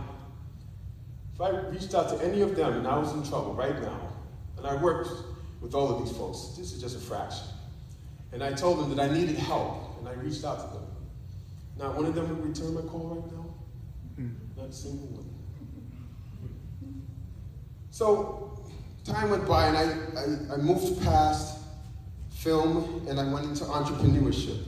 If 1.34 1.40
I 1.40 1.50
reached 1.50 1.92
out 1.94 2.08
to 2.10 2.24
any 2.24 2.40
of 2.42 2.54
them 2.54 2.72
and 2.74 2.86
I 2.86 2.96
was 2.98 3.12
in 3.12 3.28
trouble 3.28 3.54
right 3.54 3.80
now, 3.82 4.12
and 4.58 4.66
I 4.66 4.76
worked 4.76 5.10
with 5.60 5.74
all 5.74 5.90
of 5.90 6.04
these 6.04 6.16
folks, 6.16 6.56
this 6.56 6.72
is 6.72 6.80
just 6.80 6.96
a 6.96 7.00
fraction. 7.00 7.46
And 8.32 8.42
I 8.42 8.52
told 8.52 8.78
them 8.80 8.94
that 8.94 9.10
I 9.10 9.12
needed 9.12 9.36
help, 9.36 9.98
and 9.98 10.08
I 10.08 10.12
reached 10.12 10.44
out 10.44 10.60
to 10.60 10.74
them. 10.74 10.86
Not 11.78 11.94
one 11.94 12.06
of 12.06 12.14
them 12.14 12.28
would 12.28 12.46
return 12.46 12.74
my 12.74 12.82
call 12.82 13.22
right 13.22 13.32
now. 13.32 13.44
Not 14.56 14.70
a 14.70 14.72
single 14.72 15.06
one. 15.08 15.30
So 17.90 18.64
time 19.04 19.30
went 19.30 19.46
by, 19.46 19.66
and 19.66 19.76
I, 19.76 19.82
I, 19.82 20.54
I 20.54 20.56
moved 20.56 21.02
past 21.02 21.58
film 22.30 23.06
and 23.08 23.18
I 23.18 23.24
went 23.32 23.46
into 23.46 23.64
entrepreneurship. 23.64 24.62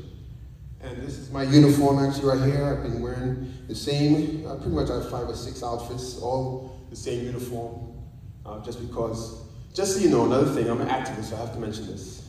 And 0.81 1.03
this 1.03 1.19
is 1.19 1.31
my 1.31 1.43
uniform 1.43 1.99
actually 1.99 2.39
right 2.39 2.53
here. 2.53 2.65
I've 2.65 2.83
been 2.83 3.03
wearing 3.03 3.53
the 3.67 3.75
same, 3.75 4.47
uh, 4.47 4.55
pretty 4.57 4.71
much 4.71 4.91
I 4.91 4.95
have 4.95 5.11
five 5.11 5.29
or 5.29 5.35
six 5.35 5.63
outfits, 5.63 6.19
all 6.19 6.79
the 6.91 6.97
same 6.97 7.25
uniform, 7.25 7.93
uh, 8.47 8.65
just 8.65 8.81
because, 8.81 9.48
just 9.75 9.95
so 9.95 10.01
you 10.01 10.09
know, 10.09 10.27
another 10.27 10.53
thing, 10.53 10.69
I'm 10.69 10.81
an 10.81 10.89
activist, 10.89 11.25
so 11.25 11.37
I 11.37 11.41
have 11.41 11.53
to 11.53 11.59
mention 11.59 11.87
this. 11.87 12.29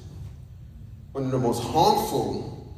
One 1.11 1.25
of 1.25 1.31
the 1.31 1.39
most 1.39 1.63
harmful, 1.63 2.75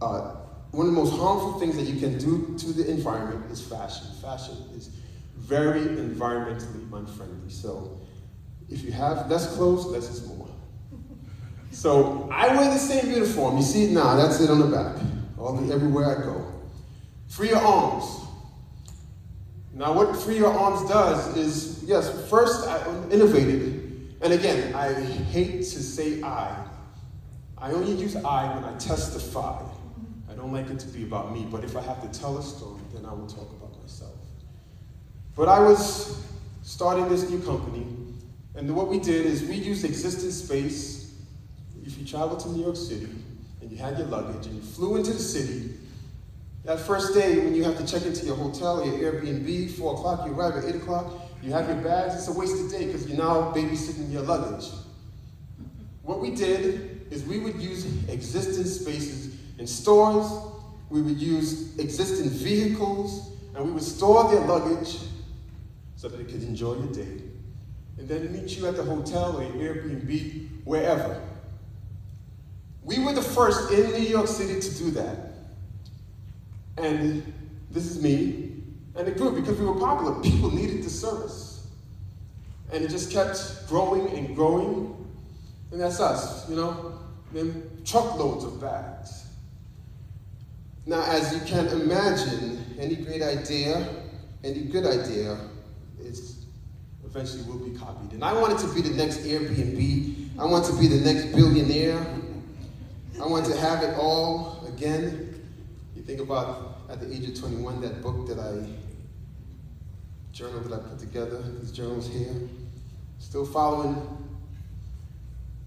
uh, 0.00 0.36
one 0.70 0.86
of 0.86 0.94
the 0.94 1.00
most 1.00 1.10
harmful 1.10 1.58
things 1.58 1.76
that 1.76 1.84
you 1.84 2.00
can 2.00 2.18
do 2.18 2.56
to 2.58 2.72
the 2.72 2.90
environment 2.90 3.50
is 3.50 3.60
fashion. 3.60 4.06
Fashion 4.22 4.56
is 4.74 4.90
very 5.36 5.80
environmentally 5.80 6.92
unfriendly. 6.92 7.50
So 7.50 7.98
if 8.68 8.82
you 8.82 8.92
have 8.92 9.30
less 9.30 9.54
clothes, 9.56 9.86
less 9.86 10.08
is 10.10 10.26
more. 10.26 10.48
So 11.70 12.28
I 12.32 12.48
wear 12.56 12.72
the 12.72 12.78
same 12.78 13.10
uniform. 13.10 13.58
You 13.58 13.62
see 13.62 13.84
it 13.84 13.90
now. 13.90 14.16
That's 14.16 14.40
it 14.40 14.50
on 14.50 14.58
the 14.58 14.66
back. 14.66 14.96
All 15.36 15.52
the, 15.52 15.72
everywhere 15.72 16.18
I 16.18 16.22
go. 16.24 16.50
Free 17.28 17.50
your 17.50 17.58
arms. 17.58 18.18
Now, 19.78 19.92
what 19.92 20.16
Free 20.16 20.36
Your 20.36 20.52
Arms 20.52 20.88
does 20.88 21.36
is, 21.36 21.77
yes, 21.88 22.28
first 22.28 22.68
I 22.68 22.86
innovated, 23.10 24.14
and 24.20 24.32
again, 24.32 24.74
I 24.74 24.92
hate 24.92 25.60
to 25.60 25.82
say 25.82 26.22
I. 26.22 26.66
I 27.56 27.72
only 27.72 27.92
use 27.92 28.14
I 28.14 28.54
when 28.54 28.64
I 28.64 28.76
testify. 28.76 29.62
I 30.30 30.34
don't 30.34 30.52
like 30.52 30.70
it 30.70 30.78
to 30.80 30.86
be 30.88 31.02
about 31.02 31.32
me, 31.32 31.46
but 31.50 31.64
if 31.64 31.76
I 31.76 31.80
have 31.80 32.00
to 32.02 32.20
tell 32.20 32.36
a 32.38 32.42
story, 32.42 32.80
then 32.92 33.04
I 33.06 33.12
will 33.12 33.26
talk 33.26 33.50
about 33.50 33.80
myself. 33.80 34.14
But 35.34 35.48
I 35.48 35.60
was 35.60 36.22
starting 36.62 37.08
this 37.08 37.28
new 37.28 37.40
company, 37.40 37.86
and 38.54 38.76
what 38.76 38.88
we 38.88 39.00
did 39.00 39.24
is 39.24 39.42
we 39.44 39.56
used 39.56 39.84
existing 39.84 40.30
space. 40.30 41.14
If 41.84 41.98
you 41.98 42.04
travel 42.04 42.36
to 42.36 42.48
New 42.50 42.62
York 42.62 42.76
City 42.76 43.08
and 43.62 43.72
you 43.72 43.78
had 43.78 43.96
your 43.96 44.08
luggage 44.08 44.46
and 44.46 44.56
you 44.56 44.60
flew 44.60 44.96
into 44.96 45.12
the 45.12 45.18
city, 45.18 45.74
that 46.64 46.78
first 46.80 47.14
day 47.14 47.38
when 47.38 47.54
you 47.54 47.64
have 47.64 47.78
to 47.78 47.86
check 47.86 48.04
into 48.04 48.26
your 48.26 48.36
hotel 48.36 48.84
your 48.84 49.12
Airbnb, 49.12 49.70
4 49.70 49.94
o'clock, 49.94 50.26
you 50.26 50.34
arrive 50.34 50.56
at 50.56 50.64
8 50.66 50.74
o'clock, 50.74 51.27
you 51.42 51.52
have 51.52 51.68
your 51.68 51.78
bags, 51.78 52.14
it's 52.14 52.28
a 52.28 52.32
wasted 52.32 52.70
day 52.70 52.86
because 52.86 53.08
you're 53.08 53.18
now 53.18 53.52
babysitting 53.52 54.12
your 54.12 54.22
luggage. 54.22 54.68
What 56.02 56.20
we 56.20 56.34
did 56.34 57.06
is 57.10 57.24
we 57.24 57.38
would 57.38 57.56
use 57.56 57.86
existing 58.08 58.64
spaces 58.64 59.36
in 59.58 59.66
stores, 59.66 60.30
we 60.88 61.02
would 61.02 61.18
use 61.18 61.76
existing 61.78 62.30
vehicles, 62.30 63.32
and 63.54 63.64
we 63.64 63.72
would 63.72 63.82
store 63.82 64.30
their 64.30 64.40
luggage 64.40 64.98
so 65.96 66.08
that 66.08 66.16
they 66.16 66.24
could 66.24 66.42
enjoy 66.42 66.74
your 66.74 66.92
day. 66.92 67.22
And 67.98 68.08
then 68.08 68.32
meet 68.32 68.56
you 68.56 68.66
at 68.68 68.76
the 68.76 68.84
hotel 68.84 69.36
or 69.36 69.42
your 69.42 69.74
Airbnb, 69.74 70.64
wherever. 70.64 71.20
We 72.84 73.00
were 73.00 73.12
the 73.12 73.22
first 73.22 73.72
in 73.72 73.90
New 73.90 74.08
York 74.08 74.28
City 74.28 74.60
to 74.60 74.78
do 74.78 74.90
that. 74.92 75.16
And 76.76 77.32
this 77.70 77.90
is 77.90 78.02
me. 78.02 78.47
And 78.98 79.08
it 79.08 79.16
grew 79.16 79.32
because 79.32 79.58
we 79.58 79.64
were 79.64 79.78
popular. 79.78 80.20
People 80.20 80.50
needed 80.50 80.82
the 80.82 80.90
service. 80.90 81.66
And 82.72 82.84
it 82.84 82.88
just 82.88 83.10
kept 83.10 83.66
growing 83.68 84.08
and 84.08 84.34
growing. 84.34 84.94
And 85.70 85.80
that's 85.80 86.00
us, 86.00 86.48
you 86.48 86.56
know? 86.56 86.98
Then 87.32 87.82
truckloads 87.84 88.44
of 88.44 88.60
bags. 88.60 89.26
Now, 90.84 91.02
as 91.04 91.32
you 91.32 91.40
can 91.46 91.68
imagine, 91.68 92.64
any 92.78 92.96
great 92.96 93.22
idea, 93.22 93.86
any 94.42 94.62
good 94.62 94.86
idea, 94.86 95.38
is 96.00 96.44
eventually 97.04 97.42
will 97.44 97.58
be 97.58 97.76
copied. 97.78 98.12
And 98.12 98.24
I 98.24 98.32
wanted 98.32 98.58
to 98.58 98.74
be 98.74 98.82
the 98.82 98.94
next 98.94 99.18
Airbnb 99.18 100.18
I 100.38 100.44
want 100.44 100.64
to 100.66 100.78
be 100.78 100.86
the 100.86 101.00
next 101.00 101.34
billionaire. 101.34 102.00
I 103.20 103.26
want 103.26 103.44
to 103.46 103.56
have 103.56 103.82
it 103.82 103.98
all 103.98 104.64
again. 104.68 105.42
You 105.96 106.02
think 106.02 106.20
about 106.20 106.78
at 106.88 107.00
the 107.00 107.12
age 107.12 107.28
of 107.28 107.40
21, 107.40 107.80
that 107.80 108.00
book 108.02 108.28
that 108.28 108.38
I, 108.38 108.64
journal 110.38 110.60
that 110.60 110.72
I 110.72 110.78
put 110.78 111.00
together, 111.00 111.42
these 111.58 111.72
journals 111.72 112.08
here, 112.08 112.32
still 113.18 113.44
following 113.44 113.96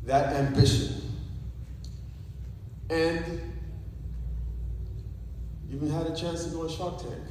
that 0.05 0.33
ambition. 0.33 0.95
And 2.89 3.41
even 5.69 5.89
had 5.89 6.07
a 6.07 6.15
chance 6.15 6.45
to 6.45 6.51
go 6.51 6.61
on 6.61 6.69
Shark 6.69 6.99
Tank, 6.99 7.21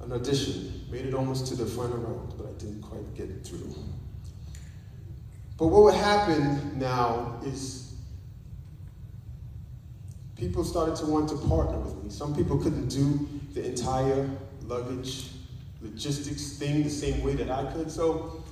an 0.00 0.12
audition, 0.12 0.84
made 0.90 1.06
it 1.06 1.14
almost 1.14 1.46
to 1.46 1.54
the 1.54 1.64
final 1.64 1.96
round, 1.96 2.34
but 2.36 2.46
I 2.46 2.52
didn't 2.58 2.82
quite 2.82 3.14
get 3.14 3.42
through. 3.42 3.74
But 5.56 5.68
what 5.68 5.82
would 5.84 5.94
happen 5.94 6.78
now 6.78 7.40
is 7.42 7.94
people 10.36 10.62
started 10.62 10.94
to 10.96 11.06
want 11.06 11.30
to 11.30 11.36
partner 11.48 11.78
with 11.78 12.04
me. 12.04 12.10
Some 12.10 12.36
people 12.36 12.58
couldn't 12.58 12.88
do 12.88 13.26
the 13.54 13.64
entire 13.64 14.28
luggage 14.66 15.30
logistics 15.82 16.52
thing 16.52 16.82
the 16.82 16.90
same 16.90 17.22
way 17.22 17.34
that 17.34 17.50
I 17.50 17.64
could, 17.72 17.90
so 17.90 18.42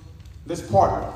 let's 0.46 0.62
partner. 0.62 1.12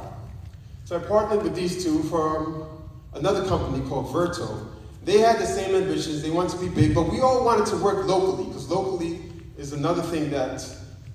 So 0.84 0.96
I 0.96 0.98
partnered 1.00 1.42
with 1.42 1.54
these 1.54 1.84
two 1.84 2.02
from 2.04 2.66
another 3.14 3.46
company 3.46 3.86
called 3.88 4.12
Vertoe. 4.12 4.66
They 5.04 5.18
had 5.18 5.38
the 5.38 5.46
same 5.46 5.74
ambitions, 5.74 6.22
they 6.22 6.30
wanted 6.30 6.58
to 6.58 6.58
be 6.58 6.68
big, 6.68 6.94
but 6.94 7.10
we 7.10 7.20
all 7.20 7.44
wanted 7.44 7.66
to 7.66 7.76
work 7.76 8.06
locally, 8.06 8.46
because 8.46 8.68
locally 8.68 9.20
is 9.56 9.72
another 9.72 10.02
thing 10.02 10.30
that 10.30 10.66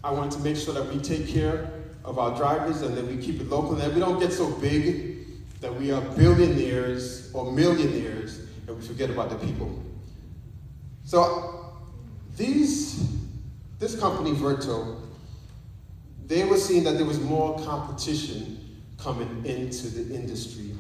I 0.03 0.11
wanted 0.11 0.31
to 0.31 0.39
make 0.39 0.55
sure 0.55 0.73
that 0.73 0.93
we 0.93 0.99
take 0.99 1.27
care 1.27 1.69
of 2.03 2.19
our 2.19 2.35
drivers 2.37 2.81
and 2.81 2.95
that 2.95 3.05
we 3.05 3.17
keep 3.17 3.41
it 3.41 3.49
local 3.49 3.73
and 3.73 3.81
that 3.81 3.93
we 3.93 3.99
don't 3.99 4.19
get 4.19 4.31
so 4.31 4.49
big 4.57 5.15
that 5.61 5.75
we 5.75 5.91
are 5.91 6.01
billionaires 6.01 7.31
or 7.33 7.51
millionaires 7.51 8.39
and 8.67 8.77
we 8.77 8.85
forget 8.85 9.09
about 9.09 9.29
the 9.29 9.35
people. 9.37 9.83
So 11.03 11.73
these, 12.37 13.09
this 13.79 13.99
company, 13.99 14.31
Vertoe, 14.31 14.97
they 16.25 16.43
were 16.45 16.57
seeing 16.57 16.83
that 16.85 16.95
there 16.97 17.05
was 17.05 17.19
more 17.19 17.59
competition 17.59 18.81
coming 18.97 19.45
into 19.45 19.87
the 19.87 20.15
industry. 20.15 20.71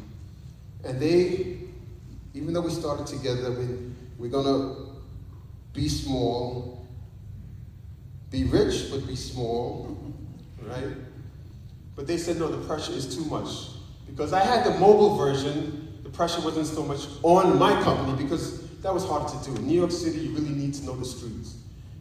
And 0.83 0.99
they, 0.99 1.57
even 2.33 2.53
though 2.53 2.61
we 2.61 2.71
started 2.71 3.05
together, 3.05 3.51
we, 3.51 3.67
we're 4.17 4.29
gonna 4.29 4.75
be 5.73 5.89
small, 5.89 6.87
be 8.31 8.45
rich, 8.45 8.89
but 8.89 9.05
be 9.05 9.15
small, 9.15 9.97
right? 10.63 10.95
But 11.95 12.07
they 12.07 12.17
said, 12.17 12.37
no, 12.37 12.47
the 12.47 12.65
pressure 12.65 12.93
is 12.93 13.15
too 13.15 13.25
much. 13.25 13.69
Because 14.07 14.33
I 14.33 14.43
had 14.43 14.65
the 14.65 14.77
mobile 14.79 15.17
version, 15.17 15.99
the 16.03 16.09
pressure 16.09 16.41
wasn't 16.41 16.67
so 16.67 16.83
much 16.83 17.07
on 17.23 17.57
my 17.59 17.81
company 17.83 18.23
because 18.23 18.61
that 18.81 18.93
was 18.93 19.05
hard 19.05 19.27
to 19.27 19.49
do. 19.49 19.55
In 19.57 19.67
New 19.67 19.79
York 19.79 19.91
City, 19.91 20.19
you 20.19 20.31
really 20.31 20.49
need 20.49 20.73
to 20.75 20.85
know 20.85 20.95
the 20.95 21.05
streets. 21.05 21.55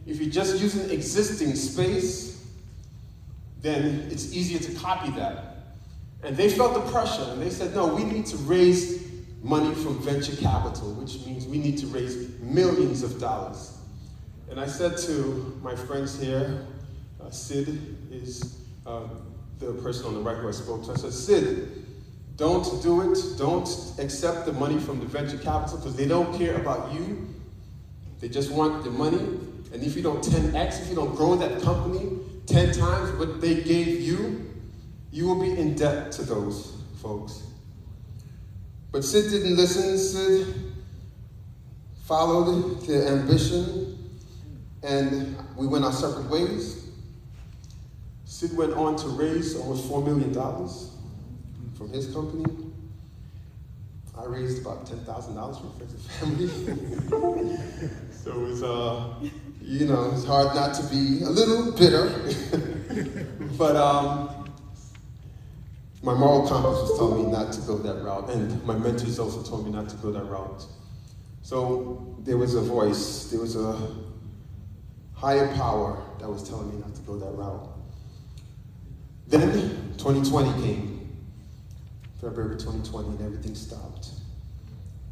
If 0.05 0.19
you're 0.19 0.31
just 0.31 0.59
using 0.59 0.89
existing 0.89 1.55
space, 1.55 2.45
then 3.61 4.07
it's 4.11 4.33
easier 4.33 4.59
to 4.59 4.71
copy 4.79 5.11
that. 5.11 5.55
And 6.23 6.37
they 6.37 6.49
felt 6.49 6.73
the 6.73 6.91
pressure 6.91 7.27
and 7.31 7.41
they 7.41 7.49
said, 7.49 7.73
no, 7.75 7.87
we 7.87 8.03
need 8.03 8.25
to 8.27 8.37
raise 8.37 9.03
money 9.41 9.73
from 9.75 9.99
venture 9.99 10.35
capital, 10.35 10.93
which 10.93 11.25
means 11.25 11.45
we 11.45 11.57
need 11.57 11.77
to 11.79 11.87
raise 11.87 12.29
millions 12.39 13.03
of 13.03 13.19
dollars. 13.19 13.77
And 14.49 14.59
I 14.59 14.67
said 14.67 14.97
to 14.99 15.59
my 15.63 15.75
friends 15.75 16.19
here, 16.19 16.65
uh, 17.21 17.29
Sid 17.29 17.97
is 18.11 18.59
uh, 18.85 19.07
the 19.59 19.73
person 19.73 20.05
on 20.05 20.13
the 20.13 20.19
right 20.19 20.37
who 20.37 20.47
I 20.47 20.51
spoke 20.51 20.85
to. 20.85 20.91
I 20.91 20.95
said, 20.95 21.13
Sid, 21.13 21.85
don't 22.37 22.83
do 22.83 23.11
it. 23.11 23.17
Don't 23.37 23.67
accept 23.97 24.45
the 24.45 24.53
money 24.53 24.79
from 24.79 24.99
the 24.99 25.05
venture 25.05 25.37
capital 25.37 25.77
because 25.77 25.95
they 25.95 26.07
don't 26.07 26.37
care 26.37 26.55
about 26.55 26.93
you. 26.93 27.27
They 28.19 28.29
just 28.29 28.51
want 28.51 28.83
the 28.83 28.91
money. 28.91 29.39
And 29.75 29.83
if 29.83 29.93
you 29.97 30.01
don't 30.01 30.23
10x, 30.23 30.83
if 30.83 30.89
you 30.89 30.95
don't 30.95 31.13
grow 31.17 31.35
that 31.35 31.61
company 31.61 32.17
10 32.45 32.75
times 32.75 33.11
what 33.19 33.41
they 33.41 33.55
gave 33.61 33.99
you, 33.99 34.49
you 35.11 35.27
will 35.27 35.41
be 35.41 35.51
in 35.51 35.75
debt 35.75 36.13
to 36.13 36.21
those 36.21 36.71
folks. 37.01 37.43
But 38.93 39.03
Sid 39.03 39.31
didn't 39.31 39.57
listen. 39.57 39.97
Sid 39.97 40.55
followed 42.05 42.87
the 42.87 43.05
ambition, 43.09 43.97
and 44.81 45.35
we 45.57 45.67
went 45.67 45.83
our 45.83 45.91
separate 45.91 46.29
ways. 46.29 46.87
Sid 48.23 48.55
went 48.55 48.71
on 48.75 48.95
to 48.95 49.09
raise 49.09 49.57
almost 49.57 49.89
$4 49.89 50.05
million 50.05 50.33
from 51.77 51.89
his 51.89 52.13
company. 52.13 52.45
I 54.17 54.23
raised 54.23 54.61
about 54.61 54.85
$10,000 54.85 55.59
from 55.59 55.73
friends 55.73 55.93
and 55.93 56.47
family. 56.47 57.57
so 58.23 58.31
it 58.31 58.37
was, 58.37 58.63
uh, 58.63 59.15
you 59.65 59.87
know, 59.87 60.11
it's 60.13 60.25
hard 60.25 60.55
not 60.55 60.75
to 60.75 60.83
be 60.83 61.23
a 61.23 61.29
little 61.29 61.71
bitter. 61.71 62.07
but 63.57 63.75
um, 63.75 64.47
my 66.03 66.13
moral 66.13 66.47
compass 66.47 66.81
was 66.81 66.97
telling 66.99 67.25
me 67.25 67.31
not 67.31 67.51
to 67.53 67.61
go 67.61 67.77
that 67.79 68.03
route, 68.03 68.29
and 68.29 68.63
my 68.63 68.77
mentors 68.77 69.17
also 69.17 69.41
told 69.41 69.65
me 69.65 69.71
not 69.71 69.89
to 69.89 69.95
go 69.97 70.11
that 70.11 70.25
route. 70.25 70.65
So 71.41 72.15
there 72.19 72.37
was 72.37 72.53
a 72.53 72.61
voice, 72.61 73.31
there 73.31 73.39
was 73.39 73.55
a 73.55 73.75
higher 75.13 75.51
power 75.55 76.03
that 76.19 76.29
was 76.29 76.47
telling 76.47 76.69
me 76.69 76.77
not 76.77 76.93
to 76.95 77.01
go 77.01 77.17
that 77.17 77.31
route. 77.31 77.67
Then 79.27 79.93
2020 79.97 80.63
came, 80.63 81.17
February 82.21 82.57
2020, 82.57 83.09
and 83.09 83.21
everything 83.21 83.55
stopped. 83.55 84.09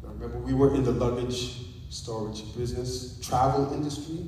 I 0.06 0.12
remember 0.12 0.38
we 0.38 0.54
were 0.54 0.74
in 0.76 0.84
the 0.84 0.92
luggage 0.92 1.64
storage 1.94 2.42
business, 2.56 3.20
travel 3.20 3.72
industry. 3.72 4.26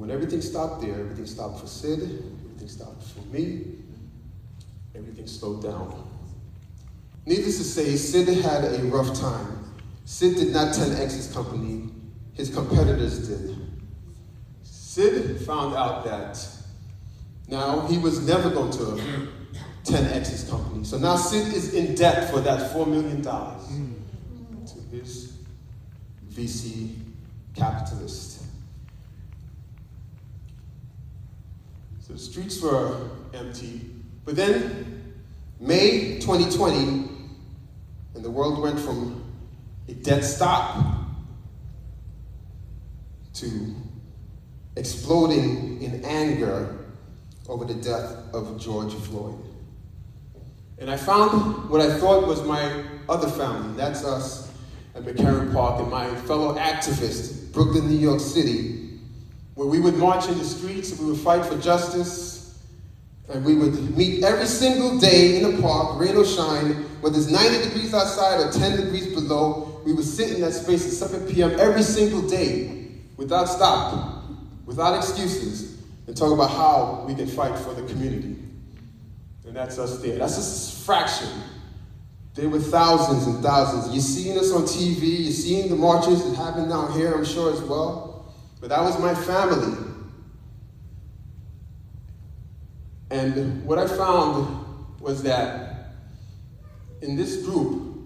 When 0.00 0.10
everything 0.10 0.40
stopped 0.40 0.80
there, 0.80 0.98
everything 0.98 1.26
stopped 1.26 1.60
for 1.60 1.66
Sid, 1.66 2.00
everything 2.00 2.68
stopped 2.68 3.02
for 3.02 3.20
me, 3.26 3.80
everything 4.94 5.26
slowed 5.26 5.62
down. 5.62 6.08
Needless 7.26 7.58
to 7.58 7.64
say, 7.64 7.96
Sid 7.96 8.28
had 8.42 8.64
a 8.64 8.82
rough 8.84 9.14
time. 9.20 9.62
Sid 10.06 10.36
did 10.36 10.54
not 10.54 10.68
10x 10.68 11.12
his 11.12 11.30
company, 11.30 11.90
his 12.32 12.48
competitors 12.48 13.28
did. 13.28 13.58
Sid 14.62 15.42
found 15.42 15.74
out 15.74 16.02
that 16.06 16.48
now 17.48 17.86
he 17.86 17.98
was 17.98 18.26
never 18.26 18.48
going 18.48 18.72
to 18.72 19.28
10x 19.84 20.28
his 20.28 20.48
company. 20.48 20.82
So 20.82 20.96
now 20.96 21.16
Sid 21.16 21.52
is 21.52 21.74
in 21.74 21.94
debt 21.94 22.30
for 22.30 22.40
that 22.40 22.72
$4 22.72 22.88
million 22.88 23.20
to 23.20 24.96
his 24.96 25.34
VC 26.32 26.94
capitalist. 27.54 28.39
The 32.10 32.18
streets 32.18 32.60
were 32.60 33.08
empty. 33.32 33.82
But 34.24 34.34
then, 34.34 35.14
May 35.60 36.18
2020, 36.18 37.08
and 38.14 38.24
the 38.24 38.30
world 38.30 38.60
went 38.60 38.80
from 38.80 39.24
a 39.88 39.92
dead 39.92 40.24
stop 40.24 40.84
to 43.34 43.74
exploding 44.76 45.80
in 45.82 46.04
anger 46.04 46.78
over 47.48 47.64
the 47.64 47.74
death 47.74 48.16
of 48.32 48.60
George 48.60 48.92
Floyd. 48.92 49.38
And 50.78 50.90
I 50.90 50.96
found 50.96 51.70
what 51.70 51.80
I 51.80 51.96
thought 51.98 52.26
was 52.26 52.42
my 52.42 52.84
other 53.08 53.28
family. 53.28 53.76
That's 53.76 54.04
us 54.04 54.50
at 54.94 55.02
McCarren 55.02 55.52
Park 55.52 55.80
and 55.80 55.90
my 55.90 56.12
fellow 56.22 56.56
activists, 56.56 57.52
Brooklyn, 57.52 57.88
New 57.88 57.98
York 57.98 58.20
City, 58.20 58.79
where 59.60 59.68
we 59.68 59.78
would 59.78 59.96
march 59.96 60.26
in 60.26 60.38
the 60.38 60.44
streets 60.44 60.90
and 60.90 61.00
we 61.00 61.12
would 61.12 61.20
fight 61.20 61.44
for 61.44 61.54
justice. 61.58 62.64
And 63.28 63.44
we 63.44 63.54
would 63.54 63.94
meet 63.94 64.24
every 64.24 64.46
single 64.46 64.98
day 64.98 65.36
in 65.36 65.54
the 65.54 65.60
park, 65.60 66.00
rain 66.00 66.16
or 66.16 66.24
shine, 66.24 66.72
whether 67.02 67.18
it's 67.18 67.28
90 67.28 67.68
degrees 67.68 67.92
outside 67.92 68.40
or 68.40 68.50
10 68.50 68.78
degrees 68.78 69.08
below. 69.08 69.82
We 69.84 69.92
would 69.92 70.06
sit 70.06 70.30
in 70.30 70.40
that 70.40 70.52
space 70.52 70.86
at 70.86 71.10
7 71.10 71.28
p.m. 71.30 71.60
every 71.60 71.82
single 71.82 72.26
day 72.26 72.88
without 73.18 73.50
stop, 73.50 74.24
without 74.64 74.96
excuses, 74.96 75.78
and 76.06 76.16
talk 76.16 76.32
about 76.32 76.52
how 76.52 77.04
we 77.06 77.14
can 77.14 77.26
fight 77.26 77.58
for 77.58 77.74
the 77.74 77.82
community. 77.82 78.36
And 79.46 79.54
that's 79.54 79.78
us 79.78 80.00
there. 80.00 80.16
That's 80.16 80.38
a 80.38 80.84
fraction. 80.86 81.28
There 82.34 82.48
were 82.48 82.60
thousands 82.60 83.26
and 83.26 83.44
thousands. 83.44 83.92
You're 83.92 84.00
seeing 84.00 84.38
us 84.38 84.54
on 84.54 84.62
TV, 84.62 85.24
you're 85.24 85.32
seeing 85.32 85.68
the 85.68 85.76
marches 85.76 86.24
that 86.24 86.34
happen 86.34 86.70
down 86.70 86.92
here, 86.94 87.12
I'm 87.12 87.26
sure 87.26 87.52
as 87.52 87.60
well. 87.60 88.09
But 88.60 88.68
that 88.68 88.80
was 88.82 88.98
my 88.98 89.14
family. 89.14 89.76
And 93.10 93.64
what 93.64 93.78
I 93.78 93.86
found 93.86 95.00
was 95.00 95.22
that 95.22 95.94
in 97.02 97.16
this 97.16 97.44
group, 97.44 97.98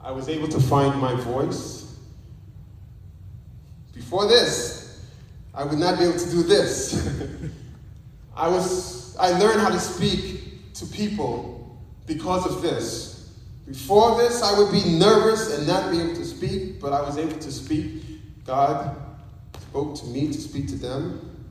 I 0.00 0.10
was 0.10 0.28
able 0.28 0.48
to 0.48 0.60
find 0.60 1.00
my 1.00 1.14
voice. 1.14 1.96
Before 3.94 4.26
this, 4.26 5.06
I 5.54 5.64
would 5.64 5.78
not 5.78 5.98
be 5.98 6.04
able 6.04 6.18
to 6.18 6.30
do 6.30 6.42
this. 6.42 7.08
I 8.36 8.48
was 8.48 9.16
I 9.16 9.30
learned 9.38 9.60
how 9.60 9.70
to 9.70 9.80
speak 9.80 10.74
to 10.74 10.86
people 10.86 11.78
because 12.06 12.46
of 12.46 12.60
this. 12.60 13.32
Before 13.66 14.18
this, 14.18 14.42
I 14.42 14.56
would 14.58 14.70
be 14.70 14.84
nervous 14.98 15.56
and 15.56 15.66
not 15.66 15.90
be 15.90 16.00
able 16.00 16.14
to 16.14 16.24
speak, 16.24 16.80
but 16.80 16.92
I 16.92 17.00
was 17.00 17.16
able 17.16 17.38
to 17.38 17.50
speak. 17.50 18.02
God 18.44 18.96
spoke 19.68 19.96
to 19.96 20.06
me 20.06 20.28
to 20.28 20.40
speak 20.40 20.68
to 20.68 20.76
them 20.76 21.46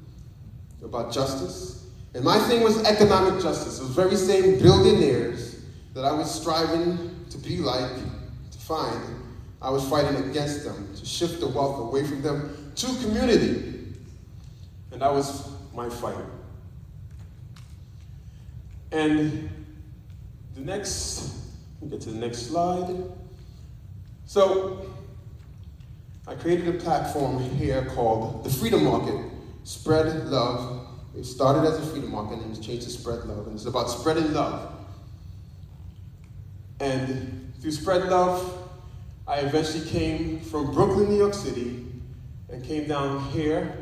about 0.83 1.11
justice. 1.11 1.85
And 2.13 2.23
my 2.23 2.39
thing 2.39 2.63
was 2.63 2.81
economic 2.83 3.41
justice. 3.41 3.79
Those 3.79 3.89
very 3.89 4.15
same 4.15 4.59
billionaires 4.59 5.61
that 5.93 6.05
I 6.05 6.11
was 6.11 6.33
striving 6.33 7.25
to 7.29 7.37
be 7.37 7.57
like, 7.57 7.91
to 8.51 8.57
find, 8.57 9.01
I 9.61 9.69
was 9.69 9.87
fighting 9.89 10.29
against 10.29 10.63
them, 10.63 10.93
to 10.95 11.05
shift 11.05 11.39
the 11.39 11.47
wealth 11.47 11.79
away 11.79 12.05
from 12.05 12.21
them 12.21 12.71
to 12.75 12.85
community. 13.03 13.93
And 14.91 15.01
that 15.01 15.11
was 15.11 15.49
my 15.73 15.89
fight. 15.89 16.15
And 18.91 19.49
the 20.55 20.61
next, 20.61 21.33
we'll 21.81 21.89
get 21.89 22.01
to 22.01 22.11
the 22.11 22.17
next 22.17 22.47
slide. 22.47 22.95
So, 24.25 24.85
I 26.27 26.33
created 26.33 26.67
a 26.67 26.79
platform 26.79 27.39
here 27.39 27.85
called 27.93 28.43
the 28.43 28.49
Freedom 28.49 28.83
Market 28.83 29.29
Spread 29.63 30.25
Love. 30.25 30.87
It 31.15 31.23
started 31.23 31.67
as 31.67 31.77
a 31.77 31.91
Freedom 31.91 32.11
Market 32.11 32.39
and 32.39 32.45
it 32.45 32.49
was 32.49 32.59
changed 32.59 32.83
to 32.85 32.89
Spread 32.89 33.25
Love. 33.25 33.45
And 33.45 33.55
it's 33.55 33.65
about 33.65 33.91
spreading 33.91 34.33
love. 34.33 34.73
And 36.79 37.53
through 37.61 37.71
Spread 37.71 38.05
Love, 38.05 38.69
I 39.27 39.37
eventually 39.41 39.87
came 39.87 40.39
from 40.39 40.73
Brooklyn, 40.73 41.09
New 41.09 41.17
York 41.17 41.35
City, 41.35 41.85
and 42.49 42.63
came 42.63 42.87
down 42.87 43.19
here 43.25 43.77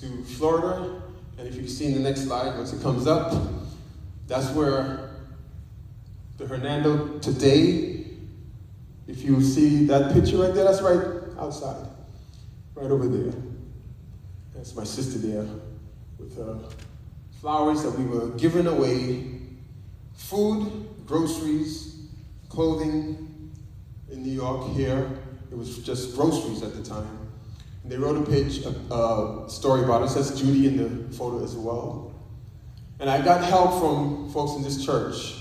to 0.00 0.24
Florida. 0.24 1.02
And 1.36 1.46
if 1.46 1.54
you 1.56 1.60
can 1.60 1.68
see 1.68 1.86
in 1.86 1.94
the 1.94 2.00
next 2.00 2.22
slide, 2.22 2.56
once 2.56 2.72
it 2.72 2.82
comes 2.82 3.06
up, 3.06 3.34
that's 4.26 4.50
where 4.52 5.10
the 6.38 6.46
Hernando 6.46 7.18
today, 7.18 8.06
if 9.06 9.22
you 9.22 9.42
see 9.42 9.84
that 9.86 10.14
picture 10.14 10.38
right 10.38 10.54
there, 10.54 10.64
that's 10.64 10.80
right 10.80 11.15
outside, 11.38 11.86
right 12.74 12.90
over 12.90 13.08
there. 13.08 13.32
That's 14.54 14.74
my 14.74 14.84
sister 14.84 15.18
there 15.18 15.46
with 16.18 16.36
her 16.36 16.58
flowers 17.40 17.82
that 17.82 17.96
we 17.98 18.04
were 18.04 18.28
giving 18.30 18.66
away, 18.66 19.40
food, 20.14 20.88
groceries, 21.06 22.08
clothing 22.48 23.52
in 24.10 24.22
New 24.22 24.32
York 24.32 24.72
here. 24.72 25.08
It 25.50 25.56
was 25.56 25.78
just 25.78 26.16
groceries 26.16 26.62
at 26.62 26.74
the 26.74 26.82
time. 26.82 27.28
And 27.82 27.92
they 27.92 27.96
wrote 27.98 28.16
a 28.16 28.28
page, 28.28 28.64
a, 28.64 28.94
a 28.94 29.44
story 29.48 29.84
about 29.84 30.02
us. 30.02 30.14
That's 30.14 30.40
Judy 30.40 30.66
in 30.66 30.76
the 30.76 31.16
photo 31.16 31.44
as 31.44 31.54
well. 31.54 32.14
And 32.98 33.10
I 33.10 33.22
got 33.22 33.44
help 33.44 33.78
from 33.78 34.30
folks 34.32 34.56
in 34.56 34.62
this 34.62 34.84
church. 34.84 35.34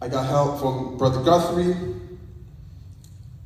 I 0.00 0.08
got 0.08 0.26
help 0.26 0.60
from 0.60 0.98
Brother 0.98 1.22
Guthrie. 1.22 1.74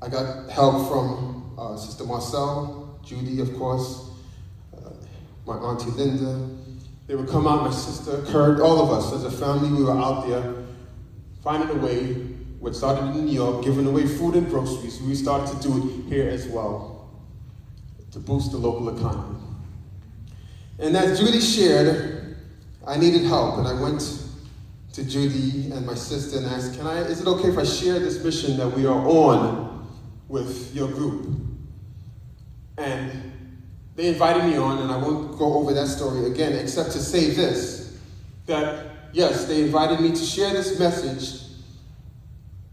I 0.03 0.09
got 0.09 0.51
help 0.51 0.89
from 0.89 1.55
uh, 1.59 1.77
Sister 1.77 2.05
Marcel, 2.05 3.01
Judy, 3.05 3.41
of 3.41 3.57
course, 3.57 4.11
uh, 4.77 4.91
my 5.47 5.55
Auntie 5.55 5.91
Linda. 5.91 6.55
They 7.07 7.15
would 7.15 7.29
come 7.29 7.47
out, 7.47 7.63
my 7.63 7.71
sister, 7.71 8.23
Kurt, 8.31 8.61
all 8.61 8.81
of 8.81 8.91
us 8.91 9.13
as 9.15 9.25
a 9.25 9.31
family, 9.31 9.71
we 9.71 9.85
were 9.85 9.97
out 9.97 10.27
there 10.29 10.55
finding 11.43 11.71
a 11.71 11.81
way. 11.81 12.15
What 12.59 12.75
started 12.75 13.15
in 13.17 13.27
New 13.27 13.33
York, 13.33 13.65
giving 13.65 13.87
away 13.87 14.07
food 14.07 14.35
and 14.35 14.49
groceries. 14.49 15.01
We 15.01 15.15
started 15.15 15.55
to 15.55 15.69
do 15.69 15.77
it 15.79 16.09
here 16.09 16.29
as 16.29 16.47
well 16.49 17.11
to 18.11 18.19
boost 18.19 18.51
the 18.51 18.57
local 18.57 18.97
economy. 18.97 19.39
And 20.79 20.97
as 20.97 21.21
Judy 21.21 21.41
shared, 21.41 22.37
I 22.87 22.97
needed 22.97 23.25
help, 23.25 23.59
and 23.59 23.69
I 23.69 23.81
went 23.81 24.21
to 24.95 25.05
Judy 25.05 25.71
and 25.71 25.87
my 25.87 25.95
sister 25.95 26.39
and 26.39 26.47
asked, 26.47 26.77
"Can 26.77 26.87
I? 26.87 27.03
Is 27.03 27.21
it 27.21 27.27
okay 27.29 27.49
if 27.49 27.59
I 27.59 27.65
share 27.65 27.99
this 27.99 28.25
mission 28.25 28.57
that 28.57 28.69
we 28.69 28.87
are 28.87 29.07
on 29.07 29.66
with 30.29 30.75
your 30.75 30.89
group?" 30.89 31.27
And 32.79 33.33
they 33.95 34.09
invited 34.09 34.45
me 34.45 34.57
on, 34.57 34.79
and 34.79 34.91
I 34.91 34.97
won't 34.97 35.39
go 35.39 35.55
over 35.55 35.73
that 35.73 35.89
story 35.89 36.27
again, 36.27 36.53
except 36.53 36.93
to 36.93 36.99
say 36.99 37.31
this: 37.31 37.97
that 38.47 39.11
yes, 39.13 39.47
they 39.47 39.63
invited 39.63 40.01
me 40.01 40.11
to 40.11 40.25
share 40.25 40.53
this 40.53 40.79
message. 40.79 41.43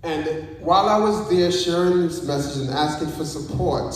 And 0.03 0.57
while 0.59 0.89
I 0.89 0.97
was 0.97 1.29
there 1.29 1.49
sharing 1.49 2.01
this 2.01 2.23
message 2.23 2.63
and 2.63 2.69
asking 2.71 3.07
for 3.09 3.23
support, 3.23 3.95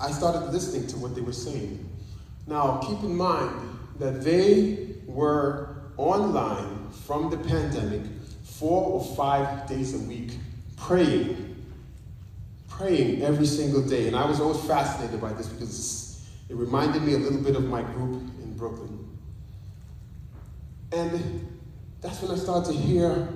I 0.00 0.10
started 0.12 0.50
listening 0.50 0.86
to 0.88 0.96
what 0.96 1.14
they 1.14 1.20
were 1.20 1.32
saying. 1.34 1.86
Now, 2.46 2.78
keep 2.78 3.00
in 3.02 3.14
mind 3.14 3.78
that 3.98 4.22
they 4.24 4.94
were 5.06 5.76
online 5.98 6.88
from 7.04 7.28
the 7.28 7.36
pandemic 7.36 8.02
four 8.44 8.92
or 8.92 9.16
five 9.16 9.68
days 9.68 9.94
a 9.94 9.98
week 9.98 10.32
praying, 10.80 11.56
praying 12.68 13.22
every 13.22 13.46
single 13.46 13.82
day. 13.82 14.06
And 14.06 14.16
I 14.16 14.26
was 14.26 14.40
always 14.40 14.64
fascinated 14.66 15.20
by 15.20 15.32
this 15.32 15.48
because 15.48 16.28
it 16.48 16.56
reminded 16.56 17.02
me 17.02 17.14
a 17.14 17.18
little 17.18 17.40
bit 17.40 17.56
of 17.56 17.64
my 17.64 17.82
group 17.82 18.22
in 18.42 18.56
Brooklyn. 18.56 19.06
And 20.92 21.46
that's 22.00 22.22
when 22.22 22.30
I 22.30 22.36
started 22.36 22.72
to 22.72 22.78
hear 22.78 23.28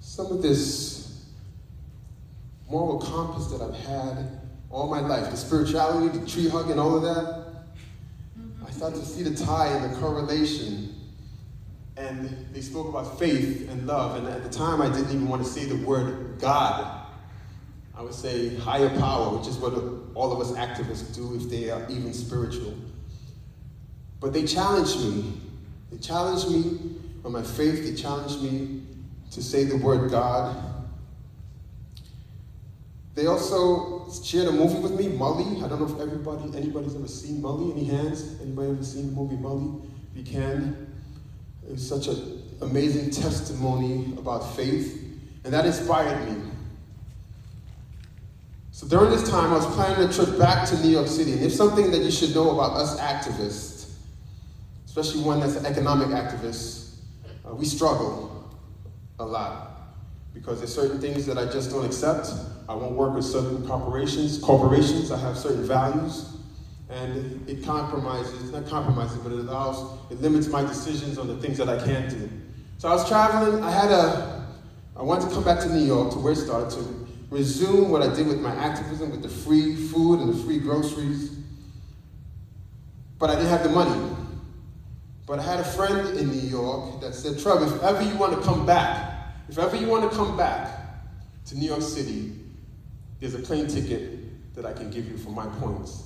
some 0.00 0.26
of 0.26 0.42
this 0.42 1.26
moral 2.70 3.00
compass 3.00 3.46
that 3.46 3.62
I've 3.62 3.74
had 3.86 4.40
all 4.70 4.88
my 4.88 5.00
life 5.00 5.30
the 5.30 5.36
spirituality, 5.36 6.18
the 6.18 6.26
tree 6.26 6.48
hug, 6.48 6.70
and 6.70 6.78
all 6.78 6.96
of 6.96 7.02
that. 7.02 7.46
I 8.66 8.70
started 8.70 9.00
to 9.00 9.06
see 9.06 9.22
the 9.22 9.34
tie 9.34 9.68
and 9.68 9.92
the 9.92 9.98
correlation. 9.98 10.94
And 11.96 12.46
they 12.52 12.60
spoke 12.60 12.88
about 12.88 13.18
faith 13.18 13.68
and 13.70 13.86
love. 13.86 14.16
And 14.16 14.28
at 14.28 14.44
the 14.44 14.50
time, 14.50 14.80
I 14.80 14.88
didn't 14.88 15.10
even 15.10 15.28
want 15.28 15.42
to 15.42 15.48
say 15.48 15.64
the 15.64 15.84
word 15.84 16.27
God. 16.40 17.06
I 17.94 18.02
would 18.02 18.14
say 18.14 18.54
higher 18.56 18.88
power, 18.98 19.36
which 19.36 19.48
is 19.48 19.56
what 19.56 19.74
all 20.14 20.32
of 20.32 20.40
us 20.40 20.52
activists 20.52 21.14
do 21.14 21.34
if 21.34 21.50
they 21.50 21.70
are 21.70 21.84
even 21.90 22.12
spiritual. 22.14 22.74
But 24.20 24.32
they 24.32 24.44
challenged 24.44 25.00
me. 25.00 25.40
They 25.90 25.98
challenged 25.98 26.48
me 26.50 26.96
on 27.24 27.32
my 27.32 27.42
faith. 27.42 27.84
They 27.84 28.00
challenged 28.00 28.42
me 28.42 28.82
to 29.32 29.42
say 29.42 29.64
the 29.64 29.76
word 29.76 30.10
God. 30.10 30.56
They 33.14 33.26
also 33.26 34.08
shared 34.22 34.46
a 34.46 34.52
movie 34.52 34.78
with 34.78 34.92
me, 34.92 35.06
Mully. 35.06 35.62
I 35.64 35.68
don't 35.68 35.80
know 35.80 35.92
if 35.92 36.00
everybody, 36.00 36.56
anybody's 36.56 36.94
ever 36.94 37.08
seen 37.08 37.42
Mully. 37.42 37.72
Any 37.72 37.84
hands? 37.84 38.40
Anybody 38.40 38.70
ever 38.70 38.84
seen 38.84 39.06
the 39.06 39.12
movie 39.12 39.36
Mully? 39.36 39.82
If 40.12 40.18
you 40.18 40.32
can. 40.32 40.86
It 41.66 41.72
was 41.72 41.86
such 41.86 42.06
an 42.06 42.42
amazing 42.60 43.10
testimony 43.10 44.14
about 44.16 44.54
faith, 44.54 45.07
and 45.44 45.52
that 45.52 45.66
inspired 45.66 46.28
me. 46.28 46.50
So 48.70 48.86
during 48.86 49.10
this 49.10 49.28
time, 49.28 49.52
I 49.52 49.56
was 49.56 49.66
planning 49.74 50.08
a 50.08 50.12
trip 50.12 50.38
back 50.38 50.68
to 50.68 50.80
New 50.82 50.90
York 50.90 51.08
City, 51.08 51.32
and 51.32 51.42
if 51.42 51.52
something 51.52 51.90
that 51.90 52.00
you 52.02 52.10
should 52.10 52.34
know 52.34 52.50
about 52.50 52.76
us 52.76 53.00
activists, 53.00 53.94
especially 54.86 55.22
one 55.22 55.40
that's 55.40 55.56
an 55.56 55.66
economic 55.66 56.08
activist, 56.08 56.94
uh, 57.44 57.54
we 57.54 57.64
struggle 57.64 58.50
a 59.18 59.24
lot 59.24 59.68
because 60.32 60.58
there's 60.58 60.74
certain 60.74 61.00
things 61.00 61.26
that 61.26 61.36
I 61.36 61.46
just 61.46 61.70
don't 61.70 61.84
accept. 61.84 62.28
I 62.68 62.74
won't 62.74 62.92
work 62.92 63.14
with 63.14 63.24
certain 63.24 63.66
corporations. 63.66 64.38
Corporations, 64.38 65.10
I 65.10 65.18
have 65.18 65.36
certain 65.36 65.64
values, 65.64 66.36
and 66.88 67.48
it 67.48 67.64
compromises, 67.64 68.52
not 68.52 68.68
compromises, 68.68 69.18
but 69.18 69.32
it 69.32 69.38
allows, 69.40 69.98
it 70.10 70.20
limits 70.20 70.46
my 70.48 70.62
decisions 70.62 71.18
on 71.18 71.26
the 71.26 71.36
things 71.38 71.58
that 71.58 71.68
I 71.68 71.84
can't 71.84 72.08
do. 72.10 72.30
So 72.78 72.88
I 72.88 72.92
was 72.92 73.08
traveling. 73.08 73.64
I 73.64 73.70
had 73.72 73.90
a, 73.90 74.37
I 74.98 75.02
wanted 75.02 75.28
to 75.28 75.34
come 75.34 75.44
back 75.44 75.60
to 75.60 75.68
New 75.68 75.84
York 75.84 76.10
to 76.12 76.18
where 76.18 76.32
it 76.32 76.36
started 76.36 76.70
to 76.70 77.06
resume 77.30 77.88
what 77.88 78.02
I 78.02 78.12
did 78.12 78.26
with 78.26 78.40
my 78.40 78.52
activism, 78.54 79.10
with 79.10 79.22
the 79.22 79.28
free 79.28 79.76
food 79.76 80.20
and 80.20 80.34
the 80.34 80.42
free 80.42 80.58
groceries. 80.58 81.30
But 83.18 83.30
I 83.30 83.36
didn't 83.36 83.50
have 83.50 83.62
the 83.62 83.68
money. 83.68 84.16
But 85.24 85.38
I 85.38 85.42
had 85.42 85.60
a 85.60 85.64
friend 85.64 86.18
in 86.18 86.30
New 86.30 86.48
York 86.48 87.00
that 87.00 87.14
said, 87.14 87.38
Trev, 87.38 87.62
if 87.62 87.82
ever 87.82 88.02
you 88.02 88.16
want 88.16 88.34
to 88.34 88.40
come 88.40 88.66
back, 88.66 89.34
if 89.48 89.58
ever 89.58 89.76
you 89.76 89.86
want 89.86 90.10
to 90.10 90.16
come 90.16 90.36
back 90.36 90.80
to 91.46 91.56
New 91.56 91.68
York 91.68 91.82
City, 91.82 92.32
there's 93.20 93.34
a 93.34 93.38
plane 93.38 93.68
ticket 93.68 94.54
that 94.54 94.66
I 94.66 94.72
can 94.72 94.90
give 94.90 95.08
you 95.08 95.16
for 95.16 95.30
my 95.30 95.46
points. 95.60 96.02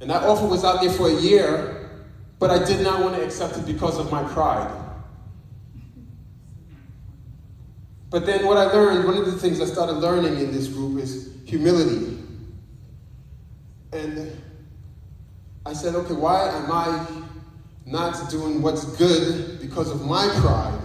And 0.00 0.10
that 0.10 0.24
offer 0.24 0.46
was 0.46 0.62
out 0.62 0.82
there 0.82 0.92
for 0.92 1.08
a 1.08 1.14
year, 1.14 2.02
but 2.38 2.50
I 2.50 2.62
did 2.62 2.82
not 2.82 3.00
want 3.00 3.16
to 3.16 3.24
accept 3.24 3.56
it 3.56 3.64
because 3.64 3.98
of 3.98 4.12
my 4.12 4.22
pride. 4.24 4.85
But 8.10 8.24
then 8.24 8.46
what 8.46 8.56
I 8.56 8.64
learned, 8.64 9.06
one 9.06 9.16
of 9.16 9.26
the 9.26 9.32
things 9.32 9.60
I 9.60 9.64
started 9.64 9.94
learning 9.94 10.38
in 10.38 10.52
this 10.52 10.68
group 10.68 11.00
is 11.00 11.34
humility. 11.44 12.18
And 13.92 14.32
I 15.64 15.72
said, 15.72 15.94
okay, 15.94 16.14
why 16.14 16.48
am 16.48 16.70
I 16.70 17.06
not 17.84 18.30
doing 18.30 18.62
what's 18.62 18.84
good 18.96 19.60
because 19.60 19.90
of 19.90 20.04
my 20.04 20.28
pride? 20.40 20.80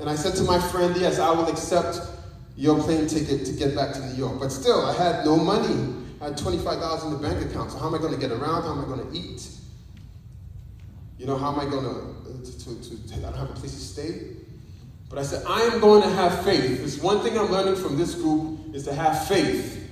And 0.00 0.08
I 0.08 0.14
said 0.14 0.34
to 0.36 0.42
my 0.44 0.58
friend, 0.58 0.96
yes, 0.96 1.18
I 1.18 1.30
will 1.30 1.48
accept 1.48 2.00
your 2.56 2.82
plane 2.82 3.06
ticket 3.06 3.46
to 3.46 3.52
get 3.52 3.76
back 3.76 3.92
to 3.94 4.06
New 4.06 4.14
York. 4.14 4.40
But 4.40 4.50
still, 4.50 4.84
I 4.84 4.94
had 4.94 5.24
no 5.24 5.36
money. 5.36 5.94
I 6.20 6.26
had 6.26 6.36
$25 6.36 7.04
in 7.04 7.12
the 7.12 7.18
bank 7.18 7.50
account. 7.50 7.70
So 7.70 7.78
how 7.78 7.86
am 7.86 7.94
I 7.94 7.98
going 7.98 8.12
to 8.12 8.18
get 8.18 8.32
around? 8.32 8.62
How 8.62 8.72
am 8.72 8.80
I 8.80 8.84
going 8.84 9.10
to 9.10 9.16
eat? 9.16 9.48
You 11.18 11.26
know, 11.26 11.36
how 11.36 11.52
am 11.52 11.60
I 11.60 11.70
going 11.70 11.84
to, 11.84 11.90
uh, 11.90 12.44
to, 12.44 12.82
to, 12.82 13.08
to, 13.08 13.16
I 13.16 13.30
don't 13.30 13.36
have 13.36 13.50
a 13.50 13.54
place 13.54 13.72
to 13.72 13.80
stay. 13.80 14.39
But 15.10 15.18
I 15.18 15.22
said, 15.24 15.44
I 15.44 15.62
am 15.62 15.80
going 15.80 16.02
to 16.02 16.08
have 16.08 16.44
faith. 16.44 16.82
This 16.82 17.02
one 17.02 17.20
thing 17.20 17.36
I'm 17.36 17.50
learning 17.50 17.74
from 17.74 17.98
this 17.98 18.14
group 18.14 18.74
is 18.74 18.84
to 18.84 18.94
have 18.94 19.26
faith. 19.26 19.90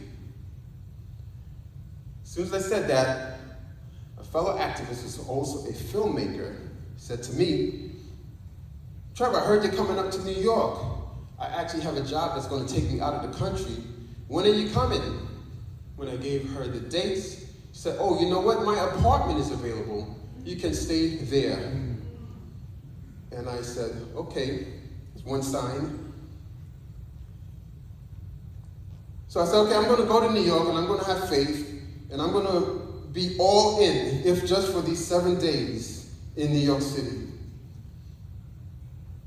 As 2.22 2.30
soon 2.30 2.44
as 2.44 2.54
I 2.54 2.60
said 2.60 2.88
that, 2.88 3.40
a 4.16 4.22
fellow 4.22 4.56
activist 4.56 5.02
who's 5.02 5.18
also 5.26 5.68
a 5.68 5.72
filmmaker 5.72 6.54
said 6.96 7.24
to 7.24 7.32
me, 7.32 7.90
Trevor, 9.16 9.38
I 9.38 9.44
heard 9.44 9.64
you're 9.64 9.72
coming 9.72 9.98
up 9.98 10.12
to 10.12 10.22
New 10.22 10.40
York. 10.40 10.78
I 11.40 11.46
actually 11.46 11.82
have 11.82 11.96
a 11.96 12.04
job 12.04 12.36
that's 12.36 12.46
going 12.46 12.64
to 12.64 12.72
take 12.72 12.88
me 12.88 13.00
out 13.00 13.14
of 13.14 13.32
the 13.32 13.36
country. 13.36 13.82
When 14.28 14.44
are 14.44 14.50
you 14.50 14.70
coming? 14.70 15.02
When 15.96 16.08
I 16.08 16.16
gave 16.16 16.48
her 16.52 16.68
the 16.68 16.78
dates, 16.78 17.40
she 17.40 17.44
said, 17.72 17.96
Oh, 17.98 18.20
you 18.20 18.30
know 18.30 18.40
what? 18.40 18.62
My 18.62 18.78
apartment 18.78 19.40
is 19.40 19.50
available. 19.50 20.16
You 20.44 20.54
can 20.54 20.74
stay 20.74 21.16
there. 21.16 21.72
And 23.32 23.48
I 23.48 23.62
said, 23.62 23.90
Okay, 24.14 24.77
it's 25.18 25.26
one 25.26 25.42
sign. 25.42 26.12
So 29.26 29.40
I 29.40 29.44
said, 29.44 29.56
Okay, 29.56 29.74
I'm 29.74 29.84
going 29.84 30.00
to 30.00 30.06
go 30.06 30.26
to 30.26 30.32
New 30.32 30.40
York 30.40 30.68
and 30.68 30.78
I'm 30.78 30.86
going 30.86 31.00
to 31.00 31.06
have 31.06 31.28
faith 31.28 31.82
and 32.10 32.22
I'm 32.22 32.32
going 32.32 32.46
to 32.46 33.08
be 33.12 33.36
all 33.38 33.80
in, 33.80 34.22
if 34.24 34.46
just 34.46 34.72
for 34.72 34.80
these 34.80 35.04
seven 35.04 35.38
days 35.38 36.14
in 36.36 36.52
New 36.52 36.58
York 36.58 36.82
City. 36.82 37.26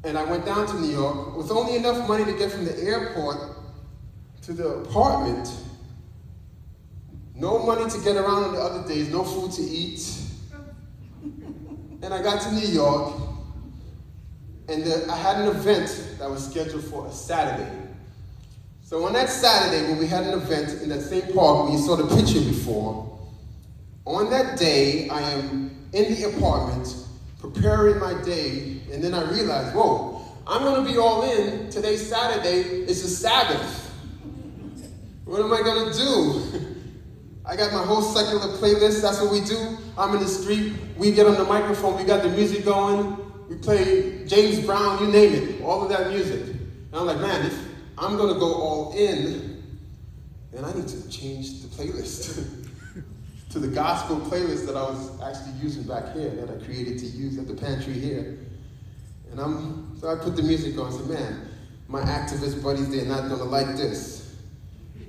And 0.03 0.17
I 0.17 0.23
went 0.23 0.45
down 0.45 0.65
to 0.67 0.79
New 0.79 0.91
York 0.91 1.35
with 1.35 1.51
only 1.51 1.75
enough 1.75 2.07
money 2.07 2.25
to 2.25 2.33
get 2.33 2.51
from 2.51 2.65
the 2.65 2.77
airport 2.79 3.37
to 4.43 4.53
the 4.53 4.67
apartment. 4.67 5.51
No 7.35 7.59
money 7.59 7.89
to 7.89 7.99
get 7.99 8.15
around 8.15 8.45
on 8.45 8.53
the 8.53 8.61
other 8.61 8.87
days, 8.87 9.09
no 9.09 9.23
food 9.23 9.51
to 9.53 9.61
eat. 9.61 10.21
And 12.03 12.13
I 12.13 12.21
got 12.23 12.41
to 12.41 12.51
New 12.53 12.67
York, 12.67 13.20
and 14.71 14.83
the, 14.83 15.11
I 15.11 15.17
had 15.17 15.41
an 15.41 15.47
event 15.47 16.15
that 16.17 16.29
was 16.29 16.49
scheduled 16.49 16.83
for 16.85 17.07
a 17.07 17.11
Saturday. 17.11 17.69
So 18.83 19.05
on 19.05 19.13
that 19.13 19.29
Saturday, 19.29 19.87
when 19.87 19.99
we 19.99 20.07
had 20.07 20.23
an 20.23 20.33
event 20.33 20.81
in 20.81 20.89
that 20.89 21.01
same 21.01 21.33
park 21.33 21.65
where 21.65 21.71
you 21.71 21.77
saw 21.77 21.95
the 21.95 22.15
picture 22.15 22.41
before, 22.41 23.19
on 24.05 24.29
that 24.31 24.57
day, 24.57 25.09
I 25.09 25.21
am 25.21 25.87
in 25.93 26.13
the 26.13 26.35
apartment 26.35 26.95
preparing 27.39 27.99
my 27.99 28.13
day, 28.23 28.81
and 28.91 29.03
then 29.03 29.13
I 29.13 29.29
realized, 29.31 29.75
whoa, 29.75 30.25
I'm 30.47 30.63
going 30.63 30.85
to 30.85 30.91
be 30.91 30.97
all 30.97 31.23
in. 31.23 31.69
Today's 31.69 32.07
Saturday. 32.07 32.83
It's 32.83 33.03
a 33.03 33.07
Sabbath. 33.07 33.93
What 35.25 35.41
am 35.41 35.53
I 35.53 35.61
going 35.61 35.91
to 35.91 35.97
do? 35.97 36.75
I 37.45 37.55
got 37.55 37.71
my 37.71 37.83
whole 37.83 38.01
secular 38.01 38.57
playlist. 38.57 39.01
That's 39.01 39.21
what 39.21 39.31
we 39.31 39.41
do. 39.41 39.77
I'm 39.97 40.13
in 40.15 40.21
the 40.21 40.27
street. 40.27 40.73
We 40.97 41.11
get 41.11 41.27
on 41.27 41.35
the 41.35 41.43
microphone. 41.43 41.97
We 41.97 42.03
got 42.03 42.23
the 42.23 42.29
music 42.29 42.65
going. 42.65 43.30
We 43.51 43.57
play 43.57 44.25
James 44.27 44.65
Brown, 44.65 45.03
you 45.03 45.11
name 45.11 45.33
it, 45.33 45.61
all 45.61 45.83
of 45.83 45.89
that 45.89 46.09
music. 46.09 46.41
And 46.41 46.95
I'm 46.95 47.05
like, 47.05 47.19
man, 47.19 47.45
if 47.45 47.59
I'm 47.97 48.15
to 48.33 48.39
go 48.39 48.53
all 48.53 48.93
in, 48.93 49.61
then 50.53 50.63
I 50.63 50.71
need 50.71 50.87
to 50.87 51.09
change 51.09 51.61
the 51.61 51.67
playlist 51.67 52.65
to 53.49 53.59
the 53.59 53.67
gospel 53.67 54.21
playlist 54.21 54.65
that 54.67 54.77
I 54.77 54.83
was 54.83 55.21
actually 55.21 55.51
using 55.61 55.83
back 55.83 56.13
here, 56.13 56.29
that 56.29 56.49
I 56.49 56.63
created 56.63 56.97
to 56.99 57.05
use 57.07 57.37
at 57.37 57.45
the 57.45 57.53
pantry 57.53 57.91
here. 57.91 58.37
And 59.31 59.41
I'm, 59.41 59.97
so 59.99 60.07
I 60.07 60.15
put 60.15 60.37
the 60.37 60.43
music 60.43 60.79
on 60.79 60.87
and 60.87 60.95
said, 60.95 61.09
man, 61.09 61.49
my 61.89 62.03
activist 62.03 62.63
buddies, 62.63 62.89
they're 62.89 63.03
not 63.03 63.27
to 63.27 63.35
like 63.35 63.75
this. 63.75 64.33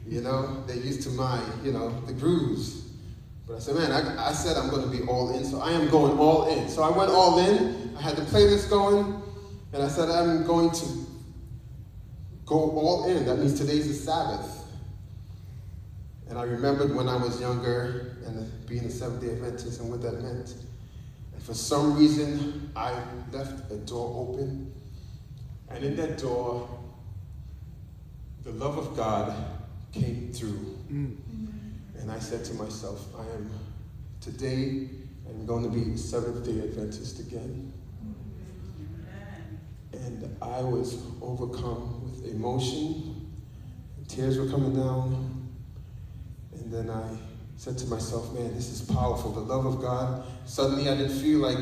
You 0.04 0.20
know, 0.20 0.64
they're 0.66 0.74
used 0.74 1.02
to 1.04 1.10
my, 1.10 1.40
you 1.62 1.70
know, 1.70 1.90
the 2.06 2.12
grooves. 2.12 2.90
But 3.46 3.56
I 3.56 3.58
said, 3.58 3.74
man, 3.74 3.92
I, 3.92 4.28
I 4.28 4.32
said 4.32 4.56
I'm 4.56 4.70
going 4.70 4.82
to 4.82 4.88
be 4.88 5.02
all 5.06 5.34
in, 5.36 5.44
so 5.44 5.60
I 5.60 5.72
am 5.72 5.88
going 5.90 6.18
all 6.18 6.46
in. 6.46 6.68
So 6.68 6.82
I 6.82 6.96
went 6.96 7.10
all 7.10 7.38
in. 7.38 7.94
I 7.96 8.02
had 8.02 8.16
the 8.16 8.22
playlist 8.22 8.70
going, 8.70 9.20
and 9.72 9.82
I 9.82 9.88
said, 9.88 10.08
I'm 10.08 10.46
going 10.46 10.70
to 10.70 10.86
go 12.46 12.56
all 12.56 13.08
in. 13.08 13.26
That 13.26 13.38
means 13.38 13.58
today's 13.58 13.88
the 13.88 13.94
Sabbath. 13.94 14.64
And 16.28 16.38
I 16.38 16.44
remembered 16.44 16.94
when 16.94 17.08
I 17.08 17.16
was 17.16 17.40
younger 17.40 18.16
and 18.26 18.66
being 18.66 18.84
a 18.84 18.90
Seventh 18.90 19.20
day 19.20 19.32
Adventist 19.32 19.80
and 19.80 19.90
what 19.90 20.00
that 20.02 20.22
meant. 20.22 20.54
And 21.34 21.42
for 21.42 21.54
some 21.54 21.98
reason, 21.98 22.70
I 22.74 22.94
left 23.32 23.70
a 23.70 23.76
door 23.76 24.28
open. 24.28 24.72
And 25.68 25.84
in 25.84 25.96
that 25.96 26.18
door, 26.18 26.68
the 28.44 28.52
love 28.52 28.78
of 28.78 28.96
God 28.96 29.34
came 29.92 30.30
through. 30.32 30.78
Mm. 30.90 31.16
And 32.02 32.10
I 32.10 32.18
said 32.18 32.44
to 32.46 32.54
myself, 32.54 33.06
I 33.16 33.22
am 33.36 33.48
today, 34.20 34.88
I'm 35.28 35.46
going 35.46 35.62
to 35.62 35.70
be 35.70 35.96
Seventh 35.96 36.44
day 36.44 36.60
Adventist 36.60 37.20
again. 37.20 37.72
And 39.92 40.36
I 40.42 40.62
was 40.62 41.00
overcome 41.20 42.02
with 42.02 42.26
emotion. 42.26 43.32
Tears 44.08 44.36
were 44.36 44.48
coming 44.48 44.74
down. 44.74 45.48
And 46.54 46.72
then 46.72 46.90
I 46.90 47.16
said 47.56 47.78
to 47.78 47.86
myself, 47.86 48.34
man, 48.34 48.52
this 48.52 48.68
is 48.68 48.82
powerful. 48.82 49.30
The 49.30 49.40
love 49.40 49.64
of 49.64 49.80
God. 49.80 50.24
Suddenly 50.44 50.88
I 50.88 50.96
didn't 50.96 51.16
feel 51.20 51.38
like 51.38 51.58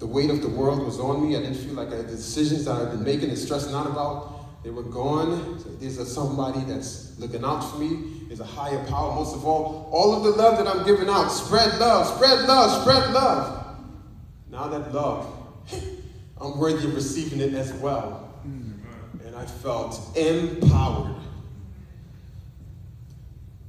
the 0.00 0.06
weight 0.06 0.30
of 0.30 0.42
the 0.42 0.48
world 0.48 0.84
was 0.84 0.98
on 0.98 1.22
me. 1.24 1.36
I 1.36 1.40
didn't 1.40 1.58
feel 1.58 1.74
like 1.74 1.90
the 1.90 2.02
decisions 2.02 2.64
that 2.64 2.72
I've 2.72 2.90
been 2.90 3.04
making 3.04 3.28
and 3.28 3.38
stressing 3.38 3.72
out 3.72 3.86
about, 3.86 4.64
they 4.64 4.70
were 4.70 4.82
gone. 4.82 5.60
So 5.60 5.68
there's 5.76 6.12
somebody 6.12 6.64
that's 6.64 7.16
looking 7.20 7.44
out 7.44 7.60
for 7.60 7.78
me. 7.78 8.13
There's 8.26 8.40
a 8.40 8.44
higher 8.44 8.82
power. 8.86 9.14
Most 9.14 9.34
of 9.34 9.44
all, 9.44 9.88
all 9.92 10.14
of 10.14 10.24
the 10.24 10.30
love 10.30 10.58
that 10.58 10.66
I'm 10.66 10.84
giving 10.84 11.08
out, 11.08 11.28
spread 11.28 11.78
love, 11.78 12.06
spread 12.06 12.46
love, 12.46 12.82
spread 12.82 13.12
love. 13.12 13.76
Now 14.50 14.68
that 14.68 14.92
love, 14.92 15.32
I'm 16.40 16.58
worthy 16.58 16.86
of 16.86 16.94
receiving 16.94 17.40
it 17.40 17.54
as 17.54 17.72
well. 17.74 18.20
And 18.44 19.34
I 19.36 19.46
felt 19.46 20.16
empowered. 20.16 21.16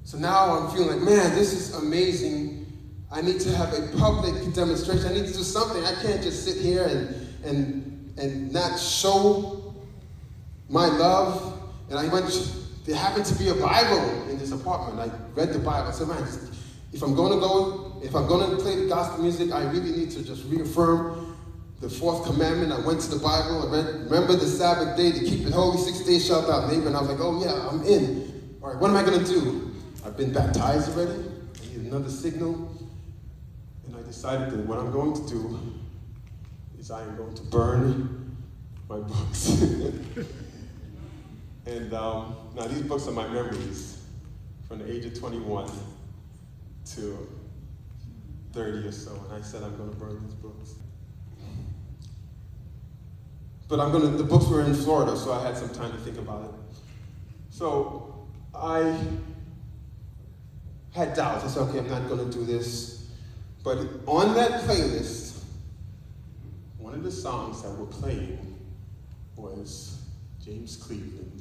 So 0.03 0.17
now 0.19 0.55
I'm 0.55 0.75
feeling 0.75 0.89
like, 0.89 1.01
man, 1.01 1.33
this 1.35 1.53
is 1.53 1.73
amazing. 1.75 2.65
I 3.11 3.21
need 3.21 3.39
to 3.41 3.55
have 3.55 3.73
a 3.73 3.87
public 3.97 4.53
demonstration. 4.53 5.07
I 5.07 5.13
need 5.13 5.25
to 5.25 5.33
do 5.33 5.43
something. 5.43 5.83
I 5.83 5.93
can't 6.01 6.21
just 6.21 6.45
sit 6.45 6.61
here 6.61 6.83
and, 6.83 7.45
and, 7.45 8.19
and 8.19 8.53
not 8.53 8.79
show 8.79 9.73
my 10.69 10.85
love. 10.85 11.59
And 11.89 11.97
I 11.97 12.07
went, 12.07 12.29
there 12.85 12.95
happened 12.95 13.25
to 13.25 13.35
be 13.35 13.49
a 13.49 13.55
Bible 13.55 14.29
in 14.29 14.37
this 14.37 14.51
apartment. 14.51 14.99
I 14.99 15.15
read 15.33 15.53
the 15.53 15.59
Bible. 15.59 15.87
I 15.87 15.91
said, 15.91 16.07
man, 16.07 16.27
if 16.93 17.01
I'm 17.01 17.15
going 17.15 17.33
to 17.33 17.39
go, 17.39 17.99
if 18.03 18.15
I'm 18.15 18.27
going 18.27 18.49
to 18.49 18.57
play 18.57 18.75
the 18.75 18.87
gospel 18.87 19.23
music, 19.23 19.51
I 19.51 19.63
really 19.71 19.91
need 19.91 20.11
to 20.11 20.23
just 20.23 20.45
reaffirm 20.45 21.35
the 21.81 21.89
fourth 21.89 22.25
commandment. 22.25 22.71
I 22.71 22.79
went 22.85 23.01
to 23.01 23.09
the 23.09 23.19
Bible. 23.19 23.67
I 23.67 23.71
read, 23.71 24.05
remember 24.05 24.35
the 24.35 24.45
Sabbath 24.45 24.95
day 24.95 25.11
to 25.11 25.19
keep 25.19 25.47
it 25.47 25.53
holy, 25.53 25.77
six 25.79 26.01
days 26.01 26.25
shalt 26.25 26.47
thou 26.47 26.67
labor. 26.67 26.87
And 26.87 26.95
I 26.95 27.01
was 27.01 27.09
like, 27.09 27.19
oh 27.19 27.43
yeah, 27.43 27.67
I'm 27.69 27.83
in. 27.83 28.57
All 28.61 28.69
right, 28.69 28.79
what 28.79 28.91
am 28.91 28.97
I 28.97 29.03
going 29.03 29.23
to 29.23 29.25
do? 29.25 29.73
I've 30.05 30.15
been 30.15 30.31
baptized 30.31 30.95
already. 30.95 31.11
I 31.63 31.77
need 31.77 31.91
another 31.91 32.09
signal. 32.09 32.71
And 33.87 33.95
I 33.95 34.01
decided 34.03 34.51
that 34.51 34.59
what 34.59 34.77
I'm 34.77 34.91
going 34.91 35.13
to 35.13 35.27
do 35.27 35.59
is 36.79 36.91
I 36.91 37.01
am 37.01 37.17
going 37.17 37.33
to 37.33 37.43
burn 37.43 38.37
my 38.87 38.99
books. 38.99 39.63
and 41.65 41.93
um, 41.93 42.36
now 42.56 42.67
these 42.67 42.84
books 42.84 43.08
are 43.08 43.12
my 43.12 43.28
memories 43.28 44.04
from 44.67 44.80
the 44.80 44.91
age 44.91 45.06
of 45.06 45.17
21 45.17 45.69
to 46.93 47.28
30 48.54 48.88
or 48.88 48.91
so. 48.91 49.25
And 49.30 49.34
I 49.34 49.45
said 49.45 49.63
I'm 49.63 49.75
going 49.78 49.89
to 49.89 49.95
burn 49.95 50.23
these 50.23 50.36
books. 50.36 50.75
But 53.67 53.80
I'm 53.80 53.91
going 53.91 54.04
to, 54.04 54.17
the 54.17 54.23
books 54.23 54.47
were 54.47 54.62
in 54.62 54.75
Florida, 54.75 55.17
so 55.17 55.34
I 55.34 55.43
had 55.43 55.58
some 55.58 55.69
time 55.69 55.91
to 55.91 55.97
think 55.97 56.19
about 56.19 56.43
it. 56.43 56.51
So 57.49 58.28
I 58.54 58.97
had 60.93 61.15
doubts. 61.15 61.45
I 61.45 61.47
said, 61.47 61.62
okay, 61.69 61.80
I'm 61.80 61.89
not 61.89 62.08
going 62.08 62.30
to 62.30 62.38
do 62.38 62.45
this. 62.45 63.08
But 63.63 63.80
on 64.06 64.36
that 64.36 64.62
playlist, 64.62 65.43
one 66.78 66.93
of 66.93 67.04
the 67.04 67.12
songs 67.12 67.63
that 67.63 67.71
were 67.71 67.88
playing 67.88 68.56
was 69.36 69.99
James 70.43 70.78
Cleveland. 70.78 71.34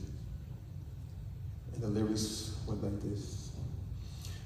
And 1.74 1.82
the 1.82 1.88
lyrics 1.88 2.56
went 2.66 2.82
like 2.82 3.00
this 3.02 3.50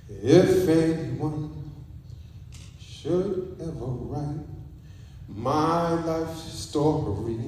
If 0.08 0.68
anyone 0.68 1.72
should 2.80 3.56
ever 3.60 3.86
write 3.86 4.46
my 5.28 5.92
life 6.04 6.36
story 6.36 7.38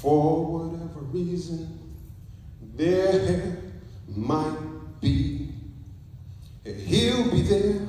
for 0.00 0.46
whatever 0.46 1.00
reason 1.00 1.78
there 2.76 3.56
might 4.08 4.58
be 5.00 5.44
He'll 6.64 7.30
be 7.30 7.42
there 7.42 7.86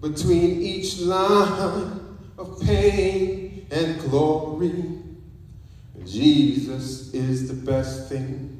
between 0.00 0.60
each 0.60 1.00
line 1.00 2.00
of 2.36 2.60
pain 2.60 3.66
and 3.70 3.98
glory. 4.00 4.84
Jesus 6.04 7.14
is 7.14 7.48
the 7.48 7.54
best 7.54 8.10
thing 8.10 8.55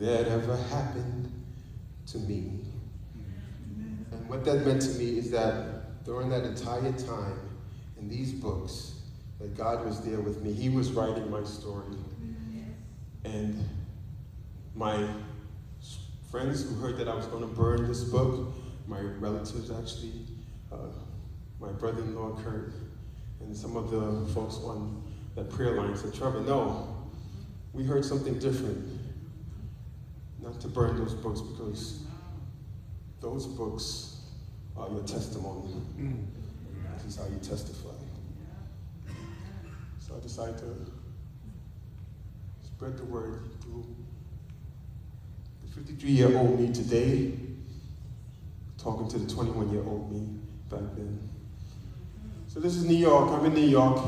that 0.00 0.28
ever 0.28 0.56
happened 0.56 1.32
to 2.06 2.18
me. 2.18 2.60
And 4.12 4.28
what 4.28 4.44
that 4.44 4.66
meant 4.66 4.82
to 4.82 4.90
me 4.90 5.18
is 5.18 5.30
that 5.30 6.04
during 6.04 6.28
that 6.30 6.44
entire 6.44 6.92
time 6.92 7.40
in 7.98 8.08
these 8.08 8.32
books, 8.32 8.92
that 9.40 9.56
God 9.56 9.84
was 9.84 10.00
there 10.00 10.20
with 10.20 10.42
me. 10.42 10.52
He 10.52 10.68
was 10.68 10.92
writing 10.92 11.30
my 11.30 11.42
story. 11.44 11.96
And 13.24 13.68
my 14.74 15.08
friends 16.30 16.68
who 16.68 16.76
heard 16.76 16.96
that 16.98 17.08
I 17.08 17.14
was 17.14 17.26
going 17.26 17.42
to 17.42 17.54
burn 17.54 17.88
this 17.88 18.04
book, 18.04 18.54
my 18.86 19.00
relatives 19.00 19.70
actually, 19.70 20.12
uh, 20.72 20.76
my 21.60 21.72
brother 21.72 22.02
in 22.02 22.14
law 22.14 22.36
Kurt, 22.42 22.72
and 23.40 23.56
some 23.56 23.76
of 23.76 23.90
the 23.90 24.32
folks 24.32 24.56
on 24.56 25.02
that 25.34 25.50
prayer 25.50 25.72
line 25.72 25.96
said, 25.96 26.14
Trevor, 26.14 26.40
no, 26.40 26.96
we 27.72 27.84
heard 27.84 28.04
something 28.04 28.38
different. 28.38 28.95
Not 30.46 30.60
to 30.60 30.68
burn 30.68 30.96
those 30.96 31.12
books 31.12 31.40
because 31.40 32.02
those 33.20 33.46
books 33.46 34.20
are 34.76 34.88
your 34.90 35.02
testimony. 35.02 35.74
This 36.94 37.14
is 37.14 37.16
how 37.16 37.24
you 37.24 37.38
testify. 37.38 37.96
So 39.98 40.14
I 40.16 40.20
decided 40.20 40.58
to 40.58 40.86
spread 42.64 42.96
the 42.96 43.04
word 43.06 43.40
through 43.60 43.84
the 45.62 45.80
53 45.80 46.10
year 46.10 46.38
old 46.38 46.60
me 46.60 46.72
today, 46.72 47.32
talking 48.78 49.08
to 49.08 49.18
the 49.18 49.28
21 49.28 49.72
year 49.72 49.82
old 49.82 50.12
me 50.12 50.28
back 50.70 50.94
then. 50.94 51.28
So 52.46 52.60
this 52.60 52.76
is 52.76 52.84
New 52.84 52.94
York. 52.94 53.30
I'm 53.32 53.46
in 53.46 53.54
New 53.54 53.66
York. 53.66 54.00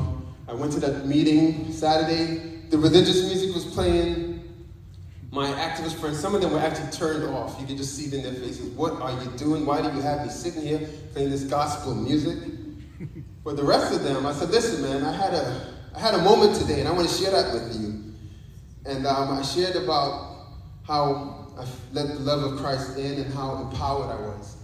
I 0.47 0.53
went 0.53 0.71
to 0.71 0.79
that 0.79 1.05
meeting 1.05 1.73
Saturday. 1.73 2.61
The 2.69 2.77
religious 2.77 3.23
music 3.25 3.53
was 3.53 3.65
playing. 3.65 4.28
My 5.31 5.47
activist 5.51 5.99
friends, 5.99 6.19
some 6.19 6.33
of 6.33 6.41
them 6.41 6.51
were 6.51 6.59
actually 6.59 6.91
turned 6.91 7.23
off. 7.23 7.59
You 7.59 7.67
could 7.67 7.77
just 7.77 7.95
see 7.95 8.05
it 8.05 8.13
in 8.13 8.23
their 8.23 8.33
faces. 8.33 8.69
What 8.71 8.93
are 9.01 9.11
you 9.11 9.29
doing? 9.37 9.65
Why 9.65 9.81
do 9.81 9.95
you 9.95 10.01
have 10.01 10.25
me 10.25 10.29
sitting 10.31 10.63
here 10.63 10.89
playing 11.13 11.29
this 11.29 11.43
gospel 11.43 11.95
music? 11.95 12.37
But 13.41 13.55
the 13.55 13.63
rest 13.63 13.93
of 13.95 14.03
them, 14.03 14.25
I 14.25 14.33
said, 14.33 14.49
listen, 14.49 14.81
man, 14.83 15.03
I 15.03 15.13
had 15.13 15.33
a, 15.33 15.73
I 15.95 15.99
had 15.99 16.13
a 16.13 16.21
moment 16.21 16.55
today, 16.55 16.81
and 16.81 16.89
I 16.89 16.91
want 16.91 17.09
to 17.09 17.15
share 17.15 17.31
that 17.31 17.53
with 17.53 17.81
you. 17.81 18.13
And 18.85 19.07
um, 19.07 19.39
I 19.39 19.41
shared 19.41 19.77
about 19.77 20.47
how 20.85 21.47
I 21.57 21.65
let 21.93 22.09
the 22.09 22.19
love 22.19 22.43
of 22.43 22.59
Christ 22.59 22.97
in 22.97 23.13
and 23.13 23.33
how 23.33 23.55
empowered 23.63 24.09
I 24.09 24.21
was. 24.21 24.57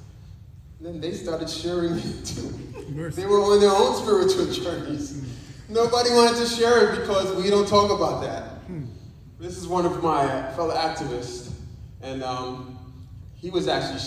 And 0.77 0.87
then 0.87 1.01
they 1.01 1.13
started 1.13 1.49
sharing 1.49 1.93
it 1.93 2.25
too. 2.25 2.49
They 3.11 3.25
were 3.25 3.39
on 3.39 3.59
their 3.59 3.71
own 3.71 3.95
spiritual 3.95 4.51
journeys. 4.63 5.23
Nobody 5.69 6.11
wanted 6.11 6.37
to 6.37 6.45
share 6.45 6.93
it 6.93 6.99
because 6.99 7.33
we 7.41 7.49
don't 7.49 7.67
talk 7.67 7.91
about 7.91 8.21
that. 8.23 8.54
This 9.37 9.57
is 9.57 9.67
one 9.67 9.85
of 9.85 10.01
my 10.01 10.27
fellow 10.53 10.73
activists, 10.73 11.51
and 12.01 12.23
um, 12.23 12.77
he 13.35 13.49
was 13.49 13.67
actually 13.67 13.99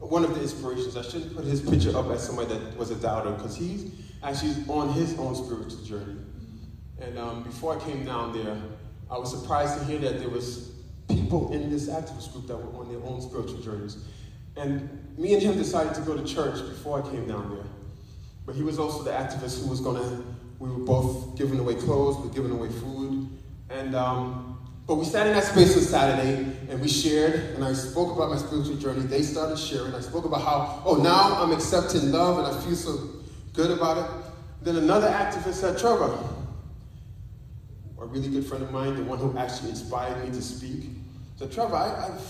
one 0.00 0.24
of 0.24 0.34
the 0.34 0.42
inspirations. 0.42 0.96
I 0.96 1.02
shouldn't 1.02 1.36
put 1.36 1.44
his 1.44 1.60
picture 1.60 1.96
up 1.96 2.06
as 2.06 2.26
somebody 2.26 2.48
that 2.52 2.76
was 2.76 2.90
a 2.90 2.96
doubter 2.96 3.30
because 3.30 3.54
he's 3.54 3.92
actually 4.24 4.56
on 4.68 4.92
his 4.94 5.16
own 5.16 5.36
spiritual 5.36 5.84
journey. 5.84 6.20
And 7.00 7.16
um, 7.20 7.44
before 7.44 7.76
I 7.76 7.84
came 7.84 8.04
down 8.04 8.32
there, 8.32 8.60
I 9.08 9.16
was 9.16 9.30
surprised 9.30 9.78
to 9.78 9.84
hear 9.84 9.98
that 10.00 10.18
there 10.18 10.28
was 10.28 10.72
people 11.08 11.52
in 11.52 11.70
this 11.70 11.88
activist 11.88 12.32
group 12.32 12.48
that 12.48 12.56
were 12.56 12.80
on 12.80 12.88
their 12.88 13.02
own 13.08 13.20
spiritual 13.20 13.60
journeys. 13.60 13.96
And 14.56 15.16
me 15.16 15.34
and 15.34 15.42
him 15.42 15.56
decided 15.56 15.94
to 15.94 16.00
go 16.00 16.16
to 16.16 16.24
church 16.24 16.56
before 16.68 17.00
I 17.00 17.08
came 17.10 17.28
down 17.28 17.54
there. 17.54 17.66
But 18.44 18.56
he 18.56 18.64
was 18.64 18.80
also 18.80 19.04
the 19.04 19.12
activist 19.12 19.62
who 19.62 19.70
was 19.70 19.80
to, 19.80 20.24
we 20.58 20.68
were 20.68 20.78
both 20.78 21.38
giving 21.38 21.60
away 21.60 21.76
clothes, 21.76 22.16
we 22.16 22.28
were 22.28 22.34
giving 22.34 22.50
away 22.50 22.70
food. 22.70 23.05
And, 23.70 23.94
um, 23.94 24.58
but 24.86 24.96
we 24.96 25.04
sat 25.04 25.26
in 25.26 25.32
that 25.32 25.44
space 25.44 25.76
on 25.76 25.82
Saturday 25.82 26.44
and 26.70 26.80
we 26.80 26.88
shared, 26.88 27.34
and 27.54 27.64
I 27.64 27.72
spoke 27.72 28.14
about 28.14 28.30
my 28.30 28.36
spiritual 28.36 28.76
journey. 28.76 29.00
They 29.00 29.22
started 29.22 29.58
sharing. 29.58 29.94
I 29.94 30.00
spoke 30.00 30.24
about 30.24 30.42
how, 30.42 30.82
oh, 30.84 30.94
now 30.94 31.42
I'm 31.42 31.52
accepting 31.52 32.12
love 32.12 32.38
and 32.38 32.46
I 32.46 32.60
feel 32.60 32.76
so 32.76 33.10
good 33.52 33.72
about 33.72 33.98
it. 33.98 34.10
Then 34.62 34.76
another 34.76 35.08
activist 35.08 35.54
said, 35.54 35.78
Trevor, 35.78 36.16
a 38.00 38.04
really 38.06 38.28
good 38.28 38.46
friend 38.46 38.62
of 38.62 38.70
mine, 38.70 38.94
the 38.96 39.02
one 39.02 39.18
who 39.18 39.36
actually 39.36 39.70
inspired 39.70 40.24
me 40.24 40.30
to 40.30 40.42
speak, 40.42 40.90
said, 41.36 41.50
Trevor, 41.50 41.74
I, 41.74 42.12
have 42.12 42.22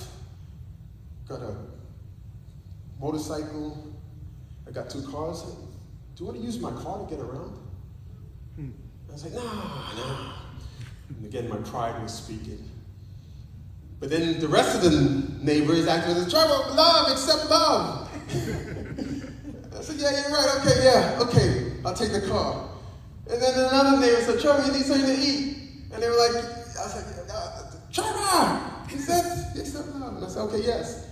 got 1.29 1.41
a 1.41 1.57
motorcycle, 2.99 3.95
I 4.67 4.71
got 4.71 4.89
two 4.89 5.03
cars. 5.03 5.43
Do 5.43 6.25
you 6.25 6.27
want 6.27 6.39
to 6.39 6.45
use 6.45 6.59
my 6.59 6.71
car 6.71 7.05
to 7.05 7.11
get 7.15 7.23
around? 7.23 7.59
Hmm. 8.55 8.71
I 9.11 9.13
was 9.13 9.25
like, 9.25 9.35
nah, 9.35 9.43
nah. 9.43 10.33
And 11.09 11.25
again, 11.25 11.49
my 11.49 11.57
pride 11.57 12.03
was 12.03 12.15
speaking. 12.15 12.63
But 13.99 14.11
then 14.11 14.41
the 14.41 14.49
rest 14.49 14.77
of 14.77 14.83
the 14.83 14.91
neighbors 15.43 15.87
acted 15.87 16.17
as 16.17 16.31
Trevor, 16.31 16.75
love, 16.75 17.11
accept 17.11 17.49
love. 17.51 18.11
I 19.77 19.83
said, 19.83 19.97
yeah, 19.97 20.23
you're 20.23 20.37
right, 20.37 20.61
okay, 20.61 20.85
yeah, 20.85 21.19
okay, 21.21 21.73
I'll 21.85 21.95
take 21.95 22.13
the 22.13 22.27
car. 22.27 22.69
And 23.31 23.41
then 23.43 23.55
another 23.59 24.01
neighbor 24.01 24.21
said, 24.23 24.41
Trevor, 24.41 24.67
you 24.67 24.73
need 24.73 24.85
something 24.85 25.07
to 25.07 25.23
eat. 25.23 25.57
And 25.93 26.03
they 26.03 26.09
were 26.09 26.17
like, 26.17 26.45
I 26.45 26.85
was 26.85 26.95
like, 26.95 27.31
uh, 27.31 27.63
Trevor, 27.93 28.61
he 28.89 28.99
said, 28.99 29.57
accept 29.59 29.89
love. 29.97 30.17
And 30.17 30.25
I 30.25 30.29
said, 30.29 30.43
okay, 30.43 30.63
yes. 30.63 31.09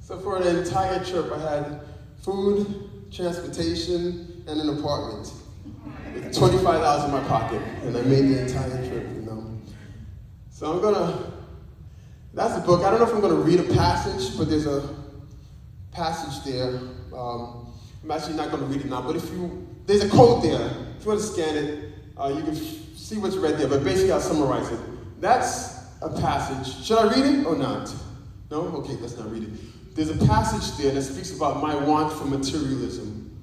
So 0.00 0.18
for 0.20 0.36
an 0.36 0.56
entire 0.56 1.02
trip, 1.04 1.32
I 1.32 1.38
had 1.38 1.80
food, 2.22 3.10
transportation, 3.10 4.44
and 4.46 4.60
an 4.60 4.78
apartment. 4.78 5.32
With 6.14 6.32
$25 6.36 7.04
in 7.06 7.10
my 7.10 7.20
pocket. 7.26 7.62
And 7.82 7.96
I 7.96 8.02
made 8.02 8.28
the 8.28 8.42
entire 8.42 8.86
trip. 8.86 8.93
So 10.64 10.72
I'm 10.72 10.80
gonna, 10.80 11.30
that's 12.32 12.56
a 12.56 12.60
book. 12.66 12.84
I 12.84 12.90
don't 12.90 12.98
know 12.98 13.06
if 13.06 13.12
I'm 13.12 13.20
gonna 13.20 13.34
read 13.34 13.60
a 13.60 13.74
passage, 13.74 14.34
but 14.38 14.48
there's 14.48 14.66
a 14.66 14.88
passage 15.92 16.42
there. 16.42 16.78
Um, 17.14 17.70
I'm 18.02 18.10
actually 18.10 18.36
not 18.36 18.50
gonna 18.50 18.64
read 18.64 18.80
it 18.80 18.86
now, 18.86 19.02
but 19.02 19.14
if 19.14 19.30
you, 19.30 19.68
there's 19.84 20.02
a 20.02 20.08
quote 20.08 20.42
there. 20.42 20.70
If 20.96 21.04
you 21.04 21.08
want 21.08 21.20
to 21.20 21.26
scan 21.26 21.54
it, 21.54 21.92
uh, 22.16 22.32
you 22.34 22.42
can 22.42 22.54
see 22.54 23.18
what's 23.18 23.36
read 23.36 23.58
there, 23.58 23.68
but 23.68 23.84
basically 23.84 24.12
I'll 24.12 24.22
summarize 24.22 24.72
it. 24.72 24.80
That's 25.20 25.84
a 26.00 26.08
passage. 26.08 26.82
Should 26.82 26.96
I 26.96 27.14
read 27.14 27.26
it 27.26 27.44
or 27.44 27.56
not? 27.56 27.94
No? 28.50 28.62
Okay, 28.78 28.94
let's 29.02 29.18
not 29.18 29.30
read 29.30 29.42
it. 29.42 29.94
There's 29.94 30.08
a 30.08 30.26
passage 30.26 30.78
there 30.78 30.94
that 30.94 31.02
speaks 31.02 31.36
about 31.36 31.60
my 31.60 31.74
want 31.74 32.10
for 32.10 32.24
materialism 32.24 33.38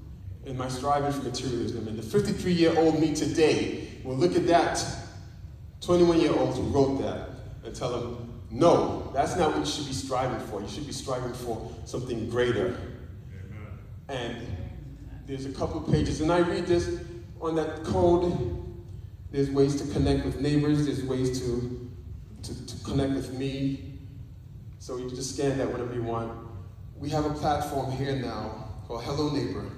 and 0.47 0.57
my 0.57 0.69
striving 0.69 1.11
for 1.11 1.21
materialism. 1.21 1.87
And 1.87 1.99
the 1.99 2.01
53 2.01 2.51
year 2.51 2.73
old 2.79 2.99
me 2.99 3.13
today 3.13 3.89
will 4.03 4.17
look 4.17 4.35
at 4.35 4.47
that 4.47 4.83
21 5.81 6.21
year 6.21 6.31
old 6.33 6.55
who 6.55 6.61
wrote 6.63 7.01
that 7.01 7.29
and 7.65 7.75
tell 7.75 7.91
them, 7.91 8.41
no, 8.51 9.09
that's 9.13 9.35
not 9.35 9.51
what 9.51 9.59
you 9.59 9.65
should 9.65 9.87
be 9.87 9.93
striving 9.93 10.39
for. 10.47 10.61
You 10.61 10.67
should 10.67 10.85
be 10.85 10.93
striving 10.93 11.33
for 11.33 11.71
something 11.85 12.29
greater. 12.29 12.77
Amen. 13.33 13.79
And 14.09 14.47
there's 15.25 15.45
a 15.45 15.51
couple 15.51 15.81
pages, 15.81 16.21
and 16.21 16.31
I 16.31 16.39
read 16.39 16.67
this 16.67 16.99
on 17.39 17.55
that 17.55 17.83
code. 17.83 18.57
There's 19.31 19.49
ways 19.49 19.81
to 19.81 19.93
connect 19.93 20.25
with 20.25 20.39
neighbors, 20.41 20.85
there's 20.85 21.03
ways 21.03 21.39
to, 21.39 21.89
to, 22.43 22.65
to 22.65 22.83
connect 22.83 23.13
with 23.13 23.33
me. 23.33 23.99
So 24.79 24.97
you 24.97 25.09
just 25.09 25.35
scan 25.35 25.57
that 25.57 25.71
whenever 25.71 25.93
you 25.93 26.03
want. 26.03 26.31
We 26.97 27.09
have 27.09 27.25
a 27.25 27.33
platform 27.33 27.91
here 27.91 28.15
now 28.17 28.69
called 28.87 29.03
Hello 29.03 29.29
Neighbor. 29.29 29.71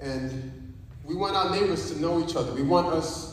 And 0.00 0.74
we 1.04 1.14
want 1.14 1.34
our 1.36 1.50
neighbors 1.50 1.90
to 1.90 2.00
know 2.00 2.24
each 2.24 2.36
other. 2.36 2.52
We 2.52 2.62
want 2.62 2.86
us 2.88 3.31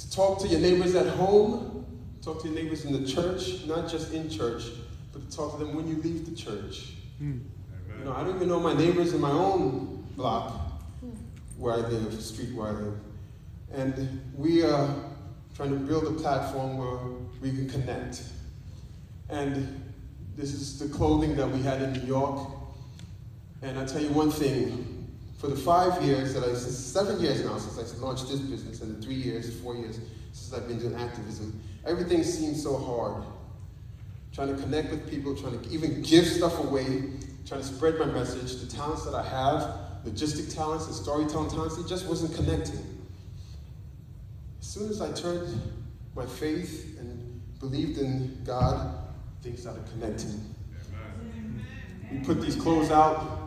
to 0.00 0.10
talk 0.10 0.40
to 0.40 0.48
your 0.48 0.60
neighbors 0.60 0.94
at 0.94 1.06
home, 1.06 1.86
talk 2.22 2.42
to 2.42 2.48
your 2.48 2.56
neighbors 2.56 2.84
in 2.84 2.92
the 2.92 3.06
church, 3.06 3.66
not 3.66 3.88
just 3.88 4.12
in 4.12 4.30
church, 4.30 4.64
but 5.12 5.28
to 5.28 5.36
talk 5.36 5.58
to 5.58 5.64
them 5.64 5.74
when 5.74 5.86
you 5.86 5.96
leave 5.96 6.28
the 6.28 6.34
church. 6.34 6.94
Mm. 7.22 7.40
You 7.98 8.04
know, 8.04 8.12
I 8.12 8.24
don't 8.24 8.36
even 8.36 8.48
know 8.48 8.60
my 8.60 8.72
neighbors 8.72 9.12
in 9.12 9.20
my 9.20 9.30
own 9.30 10.06
block 10.16 10.70
where 11.58 11.74
I 11.74 11.78
live, 11.78 12.18
street 12.22 12.54
where 12.54 12.68
I 12.68 12.72
live. 12.72 12.94
And 13.72 14.22
we 14.34 14.64
are 14.64 14.88
trying 15.54 15.70
to 15.70 15.76
build 15.76 16.04
a 16.04 16.18
platform 16.18 16.78
where 16.78 16.98
we 17.42 17.50
can 17.50 17.68
connect. 17.68 18.22
And 19.28 19.92
this 20.36 20.54
is 20.54 20.78
the 20.78 20.88
clothing 20.88 21.36
that 21.36 21.50
we 21.50 21.60
had 21.60 21.82
in 21.82 21.92
New 21.92 22.06
York. 22.06 22.48
And 23.60 23.78
I 23.78 23.84
tell 23.84 24.00
you 24.00 24.08
one 24.08 24.30
thing, 24.30 24.89
for 25.40 25.46
the 25.48 25.56
five 25.56 26.02
years 26.02 26.34
that 26.34 26.44
I, 26.44 26.52
seven 26.52 27.18
years 27.18 27.42
now 27.42 27.56
since 27.56 27.94
I 27.94 27.96
launched 27.96 28.28
this 28.28 28.40
business, 28.40 28.82
and 28.82 28.94
the 28.94 29.02
three 29.02 29.14
years, 29.14 29.58
four 29.60 29.74
years 29.74 29.98
since 30.32 30.52
I've 30.52 30.68
been 30.68 30.78
doing 30.78 30.94
activism, 30.94 31.58
everything 31.86 32.22
seems 32.22 32.62
so 32.62 32.76
hard. 32.76 33.24
Trying 34.32 34.54
to 34.54 34.62
connect 34.62 34.90
with 34.90 35.08
people, 35.08 35.34
trying 35.34 35.58
to 35.58 35.70
even 35.70 36.02
give 36.02 36.26
stuff 36.26 36.58
away, 36.62 37.04
trying 37.46 37.62
to 37.62 37.66
spread 37.66 37.98
my 37.98 38.04
message, 38.04 38.60
the 38.60 38.66
talents 38.66 39.06
that 39.06 39.14
I 39.14 39.22
have, 39.22 40.04
logistic 40.04 40.54
talents 40.54 40.86
and 40.86 40.94
storytelling 40.94 41.48
talents, 41.48 41.78
it 41.78 41.88
just 41.88 42.06
wasn't 42.06 42.34
connecting. 42.34 43.00
As 44.60 44.66
soon 44.66 44.90
as 44.90 45.00
I 45.00 45.10
turned 45.12 45.58
my 46.14 46.26
faith 46.26 46.98
and 47.00 47.40
believed 47.58 47.96
in 47.98 48.42
God, 48.44 48.94
things 49.40 49.62
started 49.62 49.84
connecting. 49.90 50.54
Amen. 50.92 51.64
We 52.12 52.18
put 52.18 52.42
these 52.42 52.56
clothes 52.56 52.90
out 52.90 53.39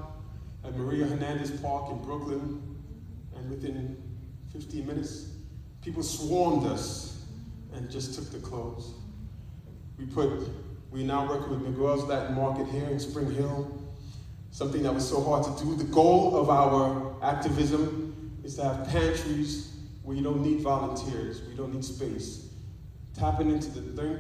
at 0.64 0.78
Maria 0.78 1.06
Hernandez 1.06 1.52
Park 1.62 1.92
in 1.92 2.02
Brooklyn, 2.04 2.62
and 3.36 3.50
within 3.50 4.02
15 4.52 4.86
minutes, 4.86 5.28
people 5.82 6.04
swarmed 6.04 6.66
us 6.68 7.26
and 7.74 7.90
just 7.90 8.16
took 8.16 8.32
the 8.32 8.40
clothes. 8.40 8.94
We 9.98 10.06
put, 10.06 10.48
we 10.92 11.04
now 11.04 11.28
work 11.28 11.50
with 11.50 11.62
Miguel's 11.62 12.04
Latin 12.06 12.36
Market 12.36 12.68
here 12.68 12.88
in 12.88 13.00
Spring 13.00 13.34
Hill, 13.34 13.82
something 14.52 14.84
that 14.84 14.94
was 14.94 15.08
so 15.08 15.22
hard 15.22 15.44
to 15.44 15.64
do. 15.64 15.76
The 15.76 15.84
goal 15.86 16.38
of 16.38 16.50
our 16.50 17.16
activism 17.24 18.40
is 18.44 18.56
to 18.56 18.64
have 18.64 18.88
pantries 18.88 19.74
where 20.04 20.16
you 20.16 20.24
don't 20.24 20.42
need 20.42 20.62
volunteers, 20.62 21.42
we 21.48 21.56
don't 21.56 21.74
need 21.74 21.86
space. 21.86 22.50
Tapping 23.18 23.50
into 23.50 23.70
the, 23.70 23.80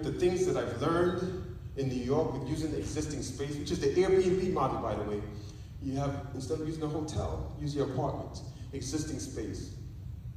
the 0.09 0.11
things 0.13 0.45
that 0.45 0.55
I've 0.55 0.81
learned 0.81 1.43
in 1.77 1.89
New 1.89 2.03
York 2.03 2.33
with 2.33 2.47
using 2.47 2.71
the 2.71 2.77
existing 2.77 3.21
space, 3.21 3.55
which 3.55 3.71
is 3.71 3.79
the 3.79 3.87
Airbnb 3.87 4.53
model, 4.53 4.79
by 4.79 4.93
the 4.95 5.03
way. 5.03 5.21
You 5.83 5.97
have, 5.97 6.27
instead 6.33 6.61
of 6.61 6.67
using 6.67 6.83
a 6.83 6.87
hotel, 6.87 7.55
use 7.59 7.75
your 7.75 7.91
apartment, 7.91 8.39
existing 8.71 9.19
space. 9.19 9.75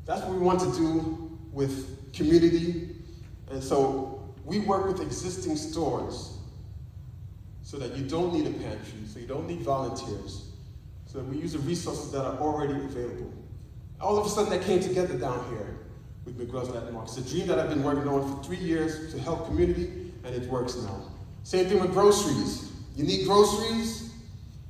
That's 0.05 0.22
what 0.22 0.32
we 0.32 0.38
want 0.38 0.61
to 0.61 0.72
do 0.72 1.38
with 1.53 2.12
community. 2.12 2.97
And 3.51 3.62
so 3.62 4.34
we 4.44 4.59
work 4.61 4.86
with 4.86 5.01
existing 5.01 5.57
stores 5.57 6.38
so 7.62 7.76
that 7.78 7.97
you 7.97 8.05
don't 8.05 8.32
need 8.32 8.47
a 8.47 8.59
pantry, 8.59 9.01
so 9.12 9.18
you 9.18 9.26
don't 9.26 9.47
need 9.47 9.61
volunteers, 9.61 10.51
so 11.07 11.18
that 11.18 11.24
we 11.24 11.36
use 11.36 11.53
the 11.53 11.59
resources 11.61 12.12
that 12.12 12.24
are 12.24 12.38
already 12.38 12.74
available. 12.74 13.32
All 14.01 14.18
of 14.18 14.26
a 14.26 14.28
sudden, 14.28 14.51
that 14.51 14.62
came 14.62 14.80
together 14.80 15.16
down 15.16 15.44
here 15.51 15.78
with 16.24 16.36
Miguel's 16.38 16.70
Latin 16.70 16.92
Market. 16.92 17.18
It's 17.18 17.26
a 17.26 17.34
dream 17.34 17.47
that 17.49 17.59
I've 17.59 17.68
been 17.68 17.82
working 17.82 18.09
on 18.09 18.36
for 18.36 18.44
three 18.44 18.59
years 18.59 19.12
to 19.12 19.20
help 19.20 19.47
community, 19.47 20.12
and 20.24 20.34
it 20.34 20.49
works 20.49 20.76
now. 20.76 21.03
Same 21.44 21.66
thing 21.66 21.80
with 21.80 21.92
groceries. 21.92 22.70
You 22.94 23.05
need 23.05 23.26
groceries, 23.26 24.05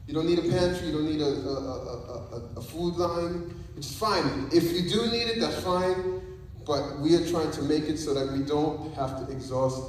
you 0.07 0.15
don't 0.15 0.27
need 0.27 0.39
a 0.39 0.43
pantry, 0.43 0.89
you 0.89 0.93
don't 0.93 1.07
need 1.07 1.21
a, 1.21 1.25
a, 1.25 1.55
a, 1.57 2.43
a, 2.59 2.63
food 2.63 2.95
line, 2.97 3.53
which 3.75 3.87
is 3.87 3.97
fine. 3.97 4.49
If 4.53 4.73
you 4.73 4.89
do 4.89 5.11
need 5.11 5.29
it, 5.29 5.41
that's 5.41 5.61
fine, 5.63 6.21
but 6.65 7.01
we 7.01 7.17
are 7.17 7.27
trying 7.29 7.51
to 7.53 7.63
make 7.63 7.85
it 7.85 7.99
so 7.99 8.15
that 8.15 8.33
we 8.33 8.45
don't 8.45 8.95
have 8.95 9.27
to 9.27 9.33
exhaust 9.33 9.83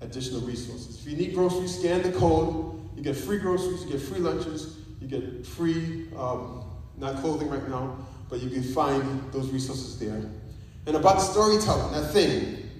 additional 0.00 0.42
resources. 0.42 1.00
If 1.00 1.10
you 1.10 1.16
need 1.16 1.34
groceries, 1.34 1.78
scan 1.78 2.02
the 2.02 2.12
code. 2.12 2.80
You 2.96 3.02
get 3.02 3.16
free 3.16 3.38
groceries, 3.38 3.84
you 3.84 3.90
get 3.90 4.00
free 4.00 4.20
lunches, 4.20 4.76
you 5.00 5.08
get 5.08 5.44
free, 5.46 6.08
um, 6.16 6.64
not 6.96 7.16
clothing 7.16 7.48
right 7.48 7.68
now, 7.68 7.98
but 8.28 8.40
you 8.40 8.48
can 8.48 8.62
find 8.62 9.32
those 9.32 9.50
resources 9.50 9.98
there. 9.98 10.22
And 10.86 10.96
about 10.96 11.18
storytelling, 11.18 11.92
that 11.92 12.12
thing. 12.12 12.70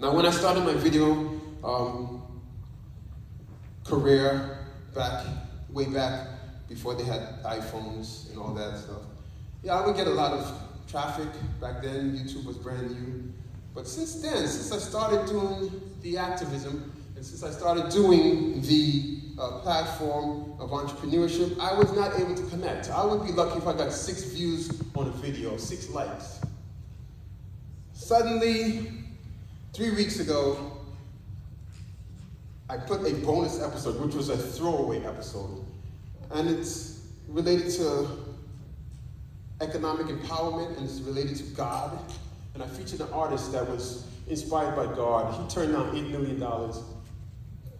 Now, 0.00 0.14
when 0.16 0.26
I 0.26 0.30
started 0.30 0.64
my 0.64 0.74
video 0.74 1.40
um, 1.62 2.22
career 3.84 4.66
back, 4.94 5.26
way 5.72 5.86
back 5.86 6.28
before 6.68 6.94
they 6.94 7.04
had 7.04 7.42
iPhones 7.42 8.30
and 8.30 8.38
all 8.38 8.54
that 8.54 8.78
stuff, 8.78 9.02
yeah, 9.62 9.74
I 9.74 9.86
would 9.86 9.96
get 9.96 10.06
a 10.06 10.10
lot 10.10 10.32
of 10.32 10.52
traffic. 10.88 11.28
Back 11.60 11.82
then, 11.82 12.16
YouTube 12.16 12.44
was 12.44 12.56
brand 12.56 12.90
new. 12.90 13.32
But 13.74 13.86
since 13.86 14.20
then, 14.20 14.46
since 14.46 14.72
I 14.72 14.78
started 14.78 15.26
doing 15.26 15.70
the 16.02 16.18
activism, 16.18 16.92
and 17.16 17.24
since 17.24 17.42
I 17.42 17.50
started 17.50 17.90
doing 17.90 18.60
the 18.62 19.20
uh, 19.38 19.60
platform 19.60 20.52
of 20.58 20.70
entrepreneurship, 20.70 21.58
I 21.58 21.72
was 21.74 21.92
not 21.92 22.18
able 22.18 22.34
to 22.34 22.42
connect. 22.48 22.90
I 22.90 23.04
would 23.04 23.24
be 23.24 23.32
lucky 23.32 23.58
if 23.58 23.66
I 23.66 23.72
got 23.72 23.92
six 23.92 24.24
views 24.24 24.82
on 24.94 25.06
a 25.06 25.10
video, 25.10 25.56
six 25.56 25.88
likes. 25.90 26.40
Suddenly, 27.92 28.90
three 29.72 29.92
weeks 29.92 30.20
ago, 30.20 30.72
I 32.68 32.76
put 32.76 33.06
a 33.06 33.14
bonus 33.14 33.60
episode, 33.62 34.00
which 34.04 34.14
was 34.14 34.28
a 34.28 34.36
throwaway 34.36 35.04
episode. 35.04 35.61
And 36.34 36.48
it's 36.48 37.06
related 37.28 37.70
to 37.74 38.08
economic 39.60 40.06
empowerment 40.06 40.76
and 40.76 40.84
it's 40.84 41.00
related 41.00 41.36
to 41.36 41.44
God. 41.54 41.98
And 42.54 42.62
I 42.62 42.66
featured 42.66 43.00
an 43.00 43.12
artist 43.12 43.52
that 43.52 43.68
was 43.68 44.06
inspired 44.28 44.76
by 44.76 44.86
God. 44.94 45.32
He 45.40 45.54
turned 45.54 45.72
down 45.72 45.94
$8 45.94 46.10
million 46.10 46.74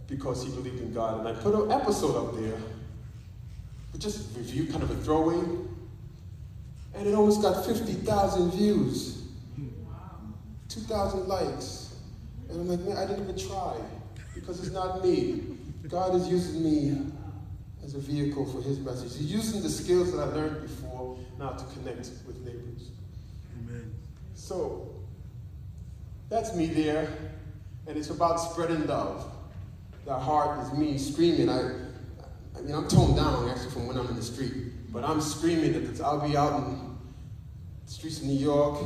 because 0.07 0.45
he 0.45 0.51
believed 0.51 0.81
in 0.81 0.93
God. 0.93 1.21
And 1.21 1.29
I 1.29 1.33
put 1.33 1.55
an 1.55 1.71
episode 1.73 2.17
up 2.17 2.35
there, 2.39 2.59
just 3.99 4.37
review, 4.37 4.67
kind 4.67 4.83
of 4.83 4.91
a 4.91 4.97
throwaway, 4.97 5.43
and 6.95 7.07
it 7.07 7.15
almost 7.15 7.43
got 7.43 7.65
50,000 7.65 8.51
views, 8.53 9.23
2,000 10.69 11.27
likes. 11.27 11.95
And 12.49 12.61
I'm 12.61 12.69
like, 12.69 12.81
man, 12.81 12.97
I 12.97 13.07
didn't 13.07 13.25
even 13.25 13.39
try 13.39 13.77
because 14.35 14.61
it's 14.61 14.73
not 14.73 15.03
me. 15.05 15.43
God 15.89 16.15
is 16.15 16.29
using 16.29 16.63
me 16.63 17.13
as 17.85 17.95
a 17.95 17.99
vehicle 17.99 18.47
for 18.47 18.63
his 18.63 18.79
message. 18.79 19.17
He's 19.17 19.33
using 19.33 19.63
the 19.63 19.69
skills 19.69 20.13
that 20.13 20.21
I 20.21 20.25
learned 20.27 20.63
before 20.63 21.19
now 21.39 21.51
to 21.51 21.65
connect 21.75 22.11
with 22.27 22.39
neighbors. 22.45 22.91
Amen. 23.59 23.93
So 24.35 24.95
that's 26.29 26.55
me 26.55 26.67
there, 26.67 27.09
and 27.87 27.97
it's 27.97 28.11
about 28.11 28.37
spreading 28.37 28.87
love. 28.87 29.31
That 30.07 30.19
heart 30.19 30.65
is 30.65 30.73
me 30.79 30.99
screaming. 30.99 31.49
I, 31.49 31.61
I 32.57 32.61
mean, 32.63 32.75
I'm 32.75 32.89
toned 32.89 33.17
down 33.17 33.49
actually 33.49 33.71
from 33.71 33.87
when 33.87 33.97
I'm 33.97 34.09
in 34.09 34.17
the 34.17 34.23
street, 34.23 34.93
but 34.93 35.05
I'm 35.05 35.21
screaming 35.21 35.73
that 35.73 36.03
I'll 36.03 36.27
be 36.27 36.37
out 36.37 36.59
in 36.61 36.97
the 37.85 37.91
streets 37.91 38.19
of 38.19 38.25
New 38.25 38.39
York 38.39 38.79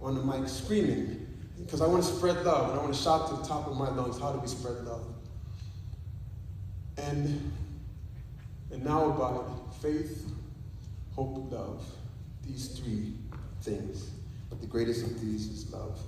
on 0.00 0.14
the 0.14 0.22
mic 0.22 0.48
screaming 0.48 1.24
because 1.58 1.80
I 1.80 1.86
want 1.86 2.02
to 2.04 2.08
spread 2.08 2.44
love 2.44 2.70
and 2.70 2.78
I 2.78 2.82
want 2.82 2.94
to 2.94 3.00
shout 3.00 3.28
to 3.30 3.36
the 3.36 3.42
top 3.42 3.66
of 3.66 3.76
my 3.76 3.88
lungs, 3.88 4.18
how 4.18 4.32
do 4.32 4.38
we 4.38 4.48
spread 4.48 4.84
love? 4.84 5.06
And, 6.96 7.52
and 8.74 8.84
now 8.84 9.04
about 9.04 9.74
faith, 9.80 10.28
hope, 11.14 11.50
love, 11.52 11.82
these 12.44 12.68
three 12.68 13.14
things. 13.62 14.10
But 14.50 14.60
the 14.60 14.66
greatest 14.66 15.04
of 15.04 15.20
these 15.20 15.46
is 15.46 15.72
love. 15.72 15.98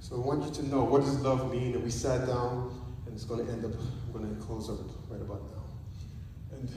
So 0.00 0.16
I 0.16 0.18
want 0.18 0.44
you 0.44 0.50
to 0.62 0.68
know 0.68 0.84
what 0.84 1.00
does 1.00 1.18
love 1.20 1.50
mean? 1.50 1.74
And 1.74 1.82
we 1.82 1.90
sat 1.90 2.26
down, 2.26 2.78
and 3.06 3.14
it's 3.14 3.24
going 3.24 3.44
to 3.44 3.50
end 3.50 3.64
up, 3.64 3.72
I'm 3.72 4.12
going 4.12 4.36
to 4.36 4.42
close 4.42 4.68
up 4.68 4.80
right 5.08 5.20
about 5.20 5.40
now. 5.40 6.58
And 6.58 6.70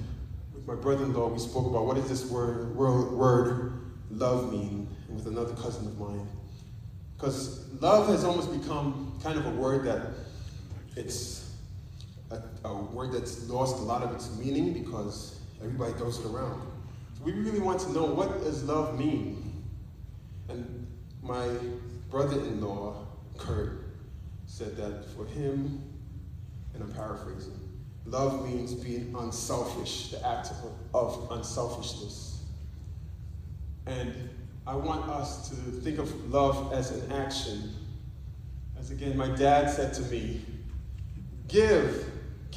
with 0.53 0.65
my 0.65 0.75
brother-in-law, 0.75 1.27
we 1.27 1.39
spoke 1.39 1.67
about 1.67 1.85
what 1.85 1.97
does 1.97 2.07
this 2.07 2.31
word, 2.31 2.73
word, 2.73 3.11
word 3.11 3.73
love 4.09 4.53
mean, 4.53 4.87
and 5.09 5.17
with 5.17 5.27
another 5.27 5.53
cousin 5.55 5.87
of 5.87 5.99
mine. 5.99 6.25
Because 7.17 7.67
love 7.81 8.07
has 8.07 8.23
almost 8.23 8.49
become 8.61 9.19
kind 9.21 9.37
of 9.37 9.45
a 9.45 9.51
word 9.51 9.83
that 9.85 10.07
it's 10.95 11.46
a, 12.32 12.67
a, 12.67 12.73
word 12.73 13.13
that's 13.13 13.47
lost 13.49 13.78
a 13.78 13.82
lot 13.82 14.03
of 14.03 14.13
its 14.13 14.36
meaning 14.38 14.73
because 14.73 15.39
everybody 15.61 15.93
throws 15.93 16.19
it 16.19 16.25
around. 16.25 16.61
So 17.17 17.23
we 17.23 17.32
really 17.34 17.59
want 17.59 17.80
to 17.82 17.91
know 17.93 18.05
what 18.05 18.43
does 18.43 18.63
love 18.63 18.97
mean? 18.99 19.63
And 20.49 20.88
my 21.21 21.47
brother-in-law 22.09 23.05
Kurt 23.38 23.84
said 24.45 24.75
that 24.78 25.05
for 25.15 25.25
him, 25.25 25.82
and 26.73 26.84
I'm 26.84 26.93
paraphrasing, 26.93 27.59
love 28.05 28.47
means 28.47 28.73
being 28.73 29.13
unselfish, 29.17 30.11
the 30.11 30.25
act 30.25 30.49
of, 30.51 30.73
of 30.93 31.32
unselfishness. 31.32 32.43
And 33.86 34.30
I 34.65 34.75
want 34.75 35.09
us 35.09 35.49
to 35.49 35.55
think 35.55 35.97
of 35.97 36.32
love 36.32 36.73
as 36.73 36.91
an 36.91 37.11
action. 37.11 37.73
As 38.78 38.91
again, 38.91 39.15
my 39.15 39.30
dad 39.30 39.69
said 39.69 39.93
to 39.95 40.01
me, 40.03 40.41
give, 41.47 42.05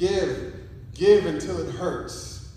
give, 0.01 0.53
give 0.95 1.27
until 1.27 1.59
it 1.59 1.71
hurts. 1.75 2.49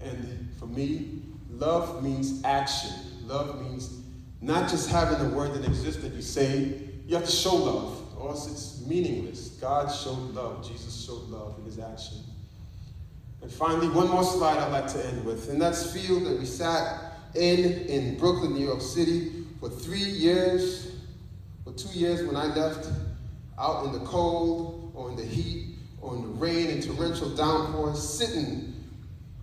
And 0.00 0.50
for 0.58 0.66
me, 0.66 1.22
love 1.48 2.02
means 2.02 2.42
action. 2.44 2.90
Love 3.24 3.62
means 3.62 4.00
not 4.40 4.68
just 4.68 4.90
having 4.90 5.24
a 5.24 5.28
word 5.30 5.54
that 5.54 5.64
exists 5.64 6.02
that 6.02 6.12
you 6.12 6.22
say, 6.22 6.80
you 7.06 7.14
have 7.14 7.24
to 7.24 7.30
show 7.30 7.54
love, 7.54 8.18
or 8.18 8.30
else 8.30 8.50
it's 8.50 8.86
meaningless. 8.86 9.50
God 9.60 9.86
showed 9.88 10.34
love, 10.34 10.66
Jesus 10.68 11.04
showed 11.04 11.28
love 11.28 11.56
in 11.58 11.64
his 11.64 11.78
action. 11.78 12.18
And 13.40 13.50
finally, 13.50 13.88
one 13.88 14.08
more 14.08 14.24
slide 14.24 14.58
I'd 14.58 14.72
like 14.72 14.92
to 14.92 15.06
end 15.06 15.24
with, 15.24 15.48
and 15.48 15.62
that's 15.62 15.92
field 15.92 16.24
that 16.26 16.38
we 16.38 16.44
sat 16.44 17.12
in 17.34 17.86
in 17.86 18.18
Brooklyn, 18.18 18.54
New 18.54 18.64
York 18.64 18.80
City 18.80 19.44
for 19.60 19.68
three 19.68 19.98
years, 19.98 20.96
or 21.66 21.72
two 21.72 21.96
years 21.96 22.26
when 22.26 22.36
I 22.36 22.46
left, 22.46 22.88
out 23.58 23.86
in 23.86 23.92
the 23.92 24.00
cold, 24.00 24.92
or 24.94 25.10
in 25.10 25.16
the 25.16 25.24
heat, 25.24 25.71
or 26.02 26.16
in 26.16 26.22
the 26.22 26.28
rain 26.28 26.68
and 26.68 26.82
torrential 26.82 27.30
downpours, 27.30 28.02
sitting 28.02 28.74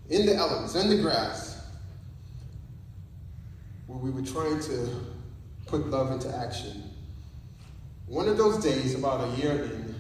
in 0.09 0.25
the 0.25 0.35
elements, 0.35 0.75
in 0.75 0.89
the 0.89 1.01
grass, 1.01 1.65
where 3.87 3.97
we 3.97 4.11
were 4.11 4.21
trying 4.21 4.59
to 4.59 4.89
put 5.65 5.87
love 5.87 6.11
into 6.11 6.35
action. 6.35 6.83
One 8.07 8.27
of 8.27 8.37
those 8.37 8.61
days, 8.61 8.93
about 8.93 9.27
a 9.29 9.41
year 9.41 9.63
in, 9.63 9.95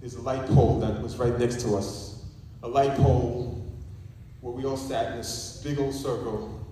there's 0.00 0.14
a 0.14 0.22
light 0.22 0.46
pole 0.46 0.80
that 0.80 1.02
was 1.02 1.16
right 1.16 1.38
next 1.38 1.60
to 1.62 1.76
us. 1.76 2.24
A 2.62 2.68
light 2.68 2.96
pole 2.96 3.62
where 4.40 4.52
we 4.52 4.64
all 4.64 4.76
sat 4.76 5.12
in 5.12 5.18
this 5.18 5.60
big 5.62 5.78
old 5.78 5.94
circle. 5.94 6.64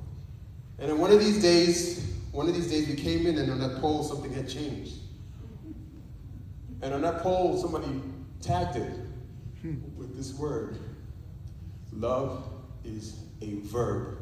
And 0.79 0.91
then 0.91 0.99
one 0.99 1.11
of 1.11 1.21
these 1.21 1.41
days, 1.43 2.07
one 2.31 2.49
of 2.49 2.55
these 2.55 2.71
days 2.71 2.89
we 2.89 2.95
came 2.95 3.27
in 3.27 3.39
and 3.39 3.51
on 3.51 3.59
that 3.61 3.81
pole 3.81 4.03
something 4.03 4.33
had 4.33 4.49
changed. 4.49 4.95
And 6.81 6.95
on 6.95 7.03
that 7.03 7.23
pole 7.23 7.61
somebody 7.61 8.03
tagged 8.43 8.77
it 8.77 8.91
with 9.97 10.17
this 10.17 10.35
word. 10.35 10.77
Love 11.93 12.45
is 12.85 13.17
a 13.41 13.55
verb. 13.61 14.19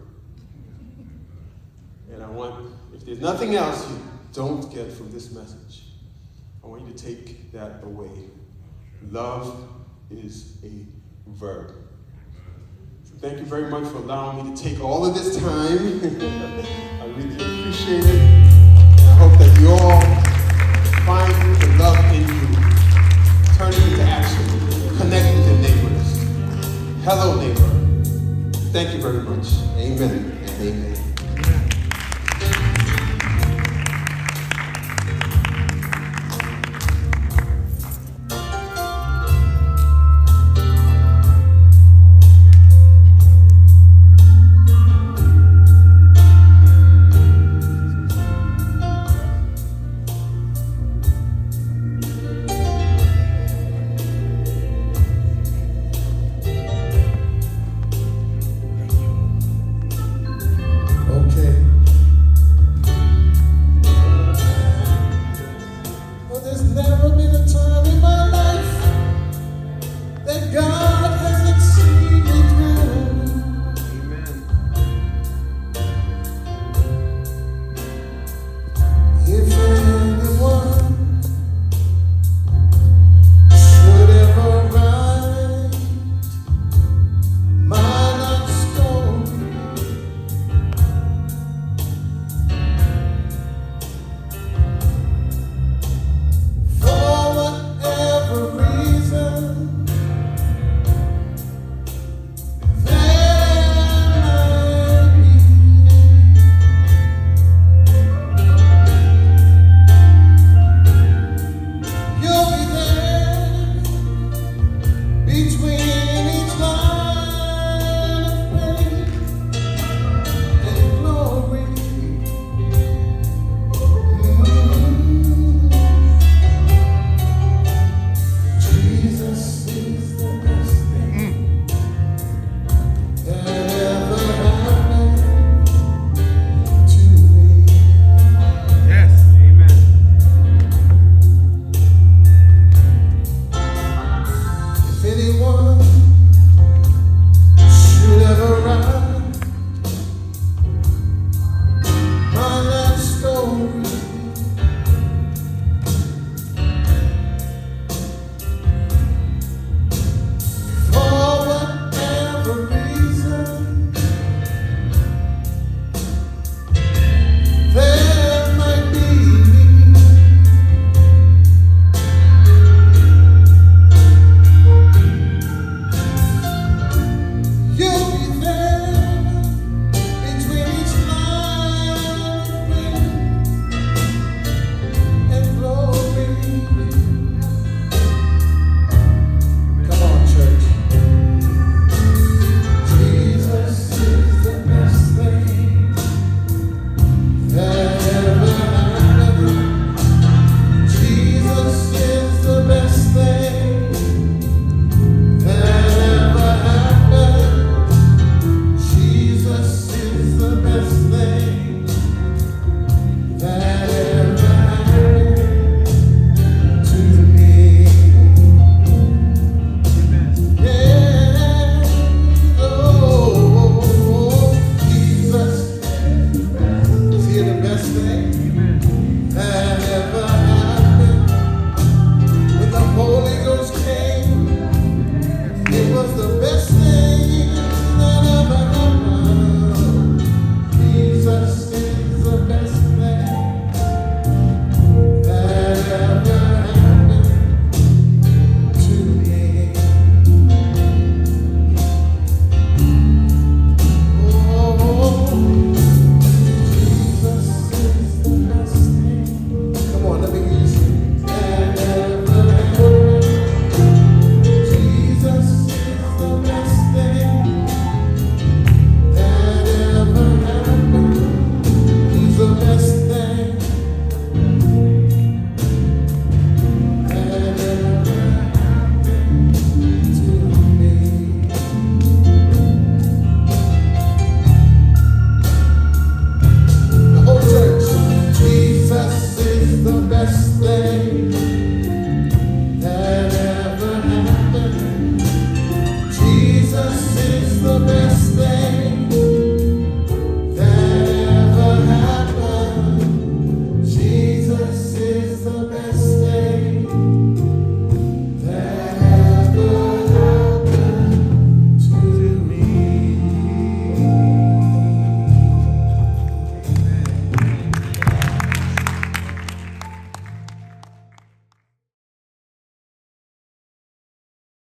And 2.13 2.23
I 2.23 2.29
want, 2.29 2.73
if 2.95 3.05
there's 3.05 3.21
nothing 3.21 3.55
else 3.55 3.89
you 3.89 3.99
don't 4.33 4.73
get 4.73 4.93
from 4.93 5.11
this 5.11 5.33
message, 5.33 5.85
I 6.63 6.67
want 6.67 6.87
you 6.87 6.93
to 6.93 7.05
take 7.05 7.51
that 7.53 7.83
away. 7.83 8.11
Love 9.11 9.69
is 10.11 10.59
a 10.63 11.31
verb. 11.31 11.75
Thank 13.21 13.39
you 13.39 13.45
very 13.45 13.71
much 13.71 13.85
for 13.85 13.99
allowing 13.99 14.51
me 14.51 14.57
to 14.57 14.63
take 14.63 14.83
all 14.83 15.05
of 15.05 15.15
this 15.15 15.37
time. 15.37 15.47
I 17.01 17.07
really 17.17 17.35
appreciate 17.35 18.05
it. 18.05 18.21
And 18.21 19.01
I 19.01 19.15
hope 19.17 19.39
that 19.39 19.61
you 19.61 19.71
all 19.71 20.01
find 21.05 21.40
Hello, 27.03 27.41
neighbor. 27.41 27.61
Thank 28.73 28.95
you 28.95 29.01
very 29.01 29.23
much. 29.23 29.47
Amen 29.79 30.43
and 30.45 30.61
amen. 30.61 31.00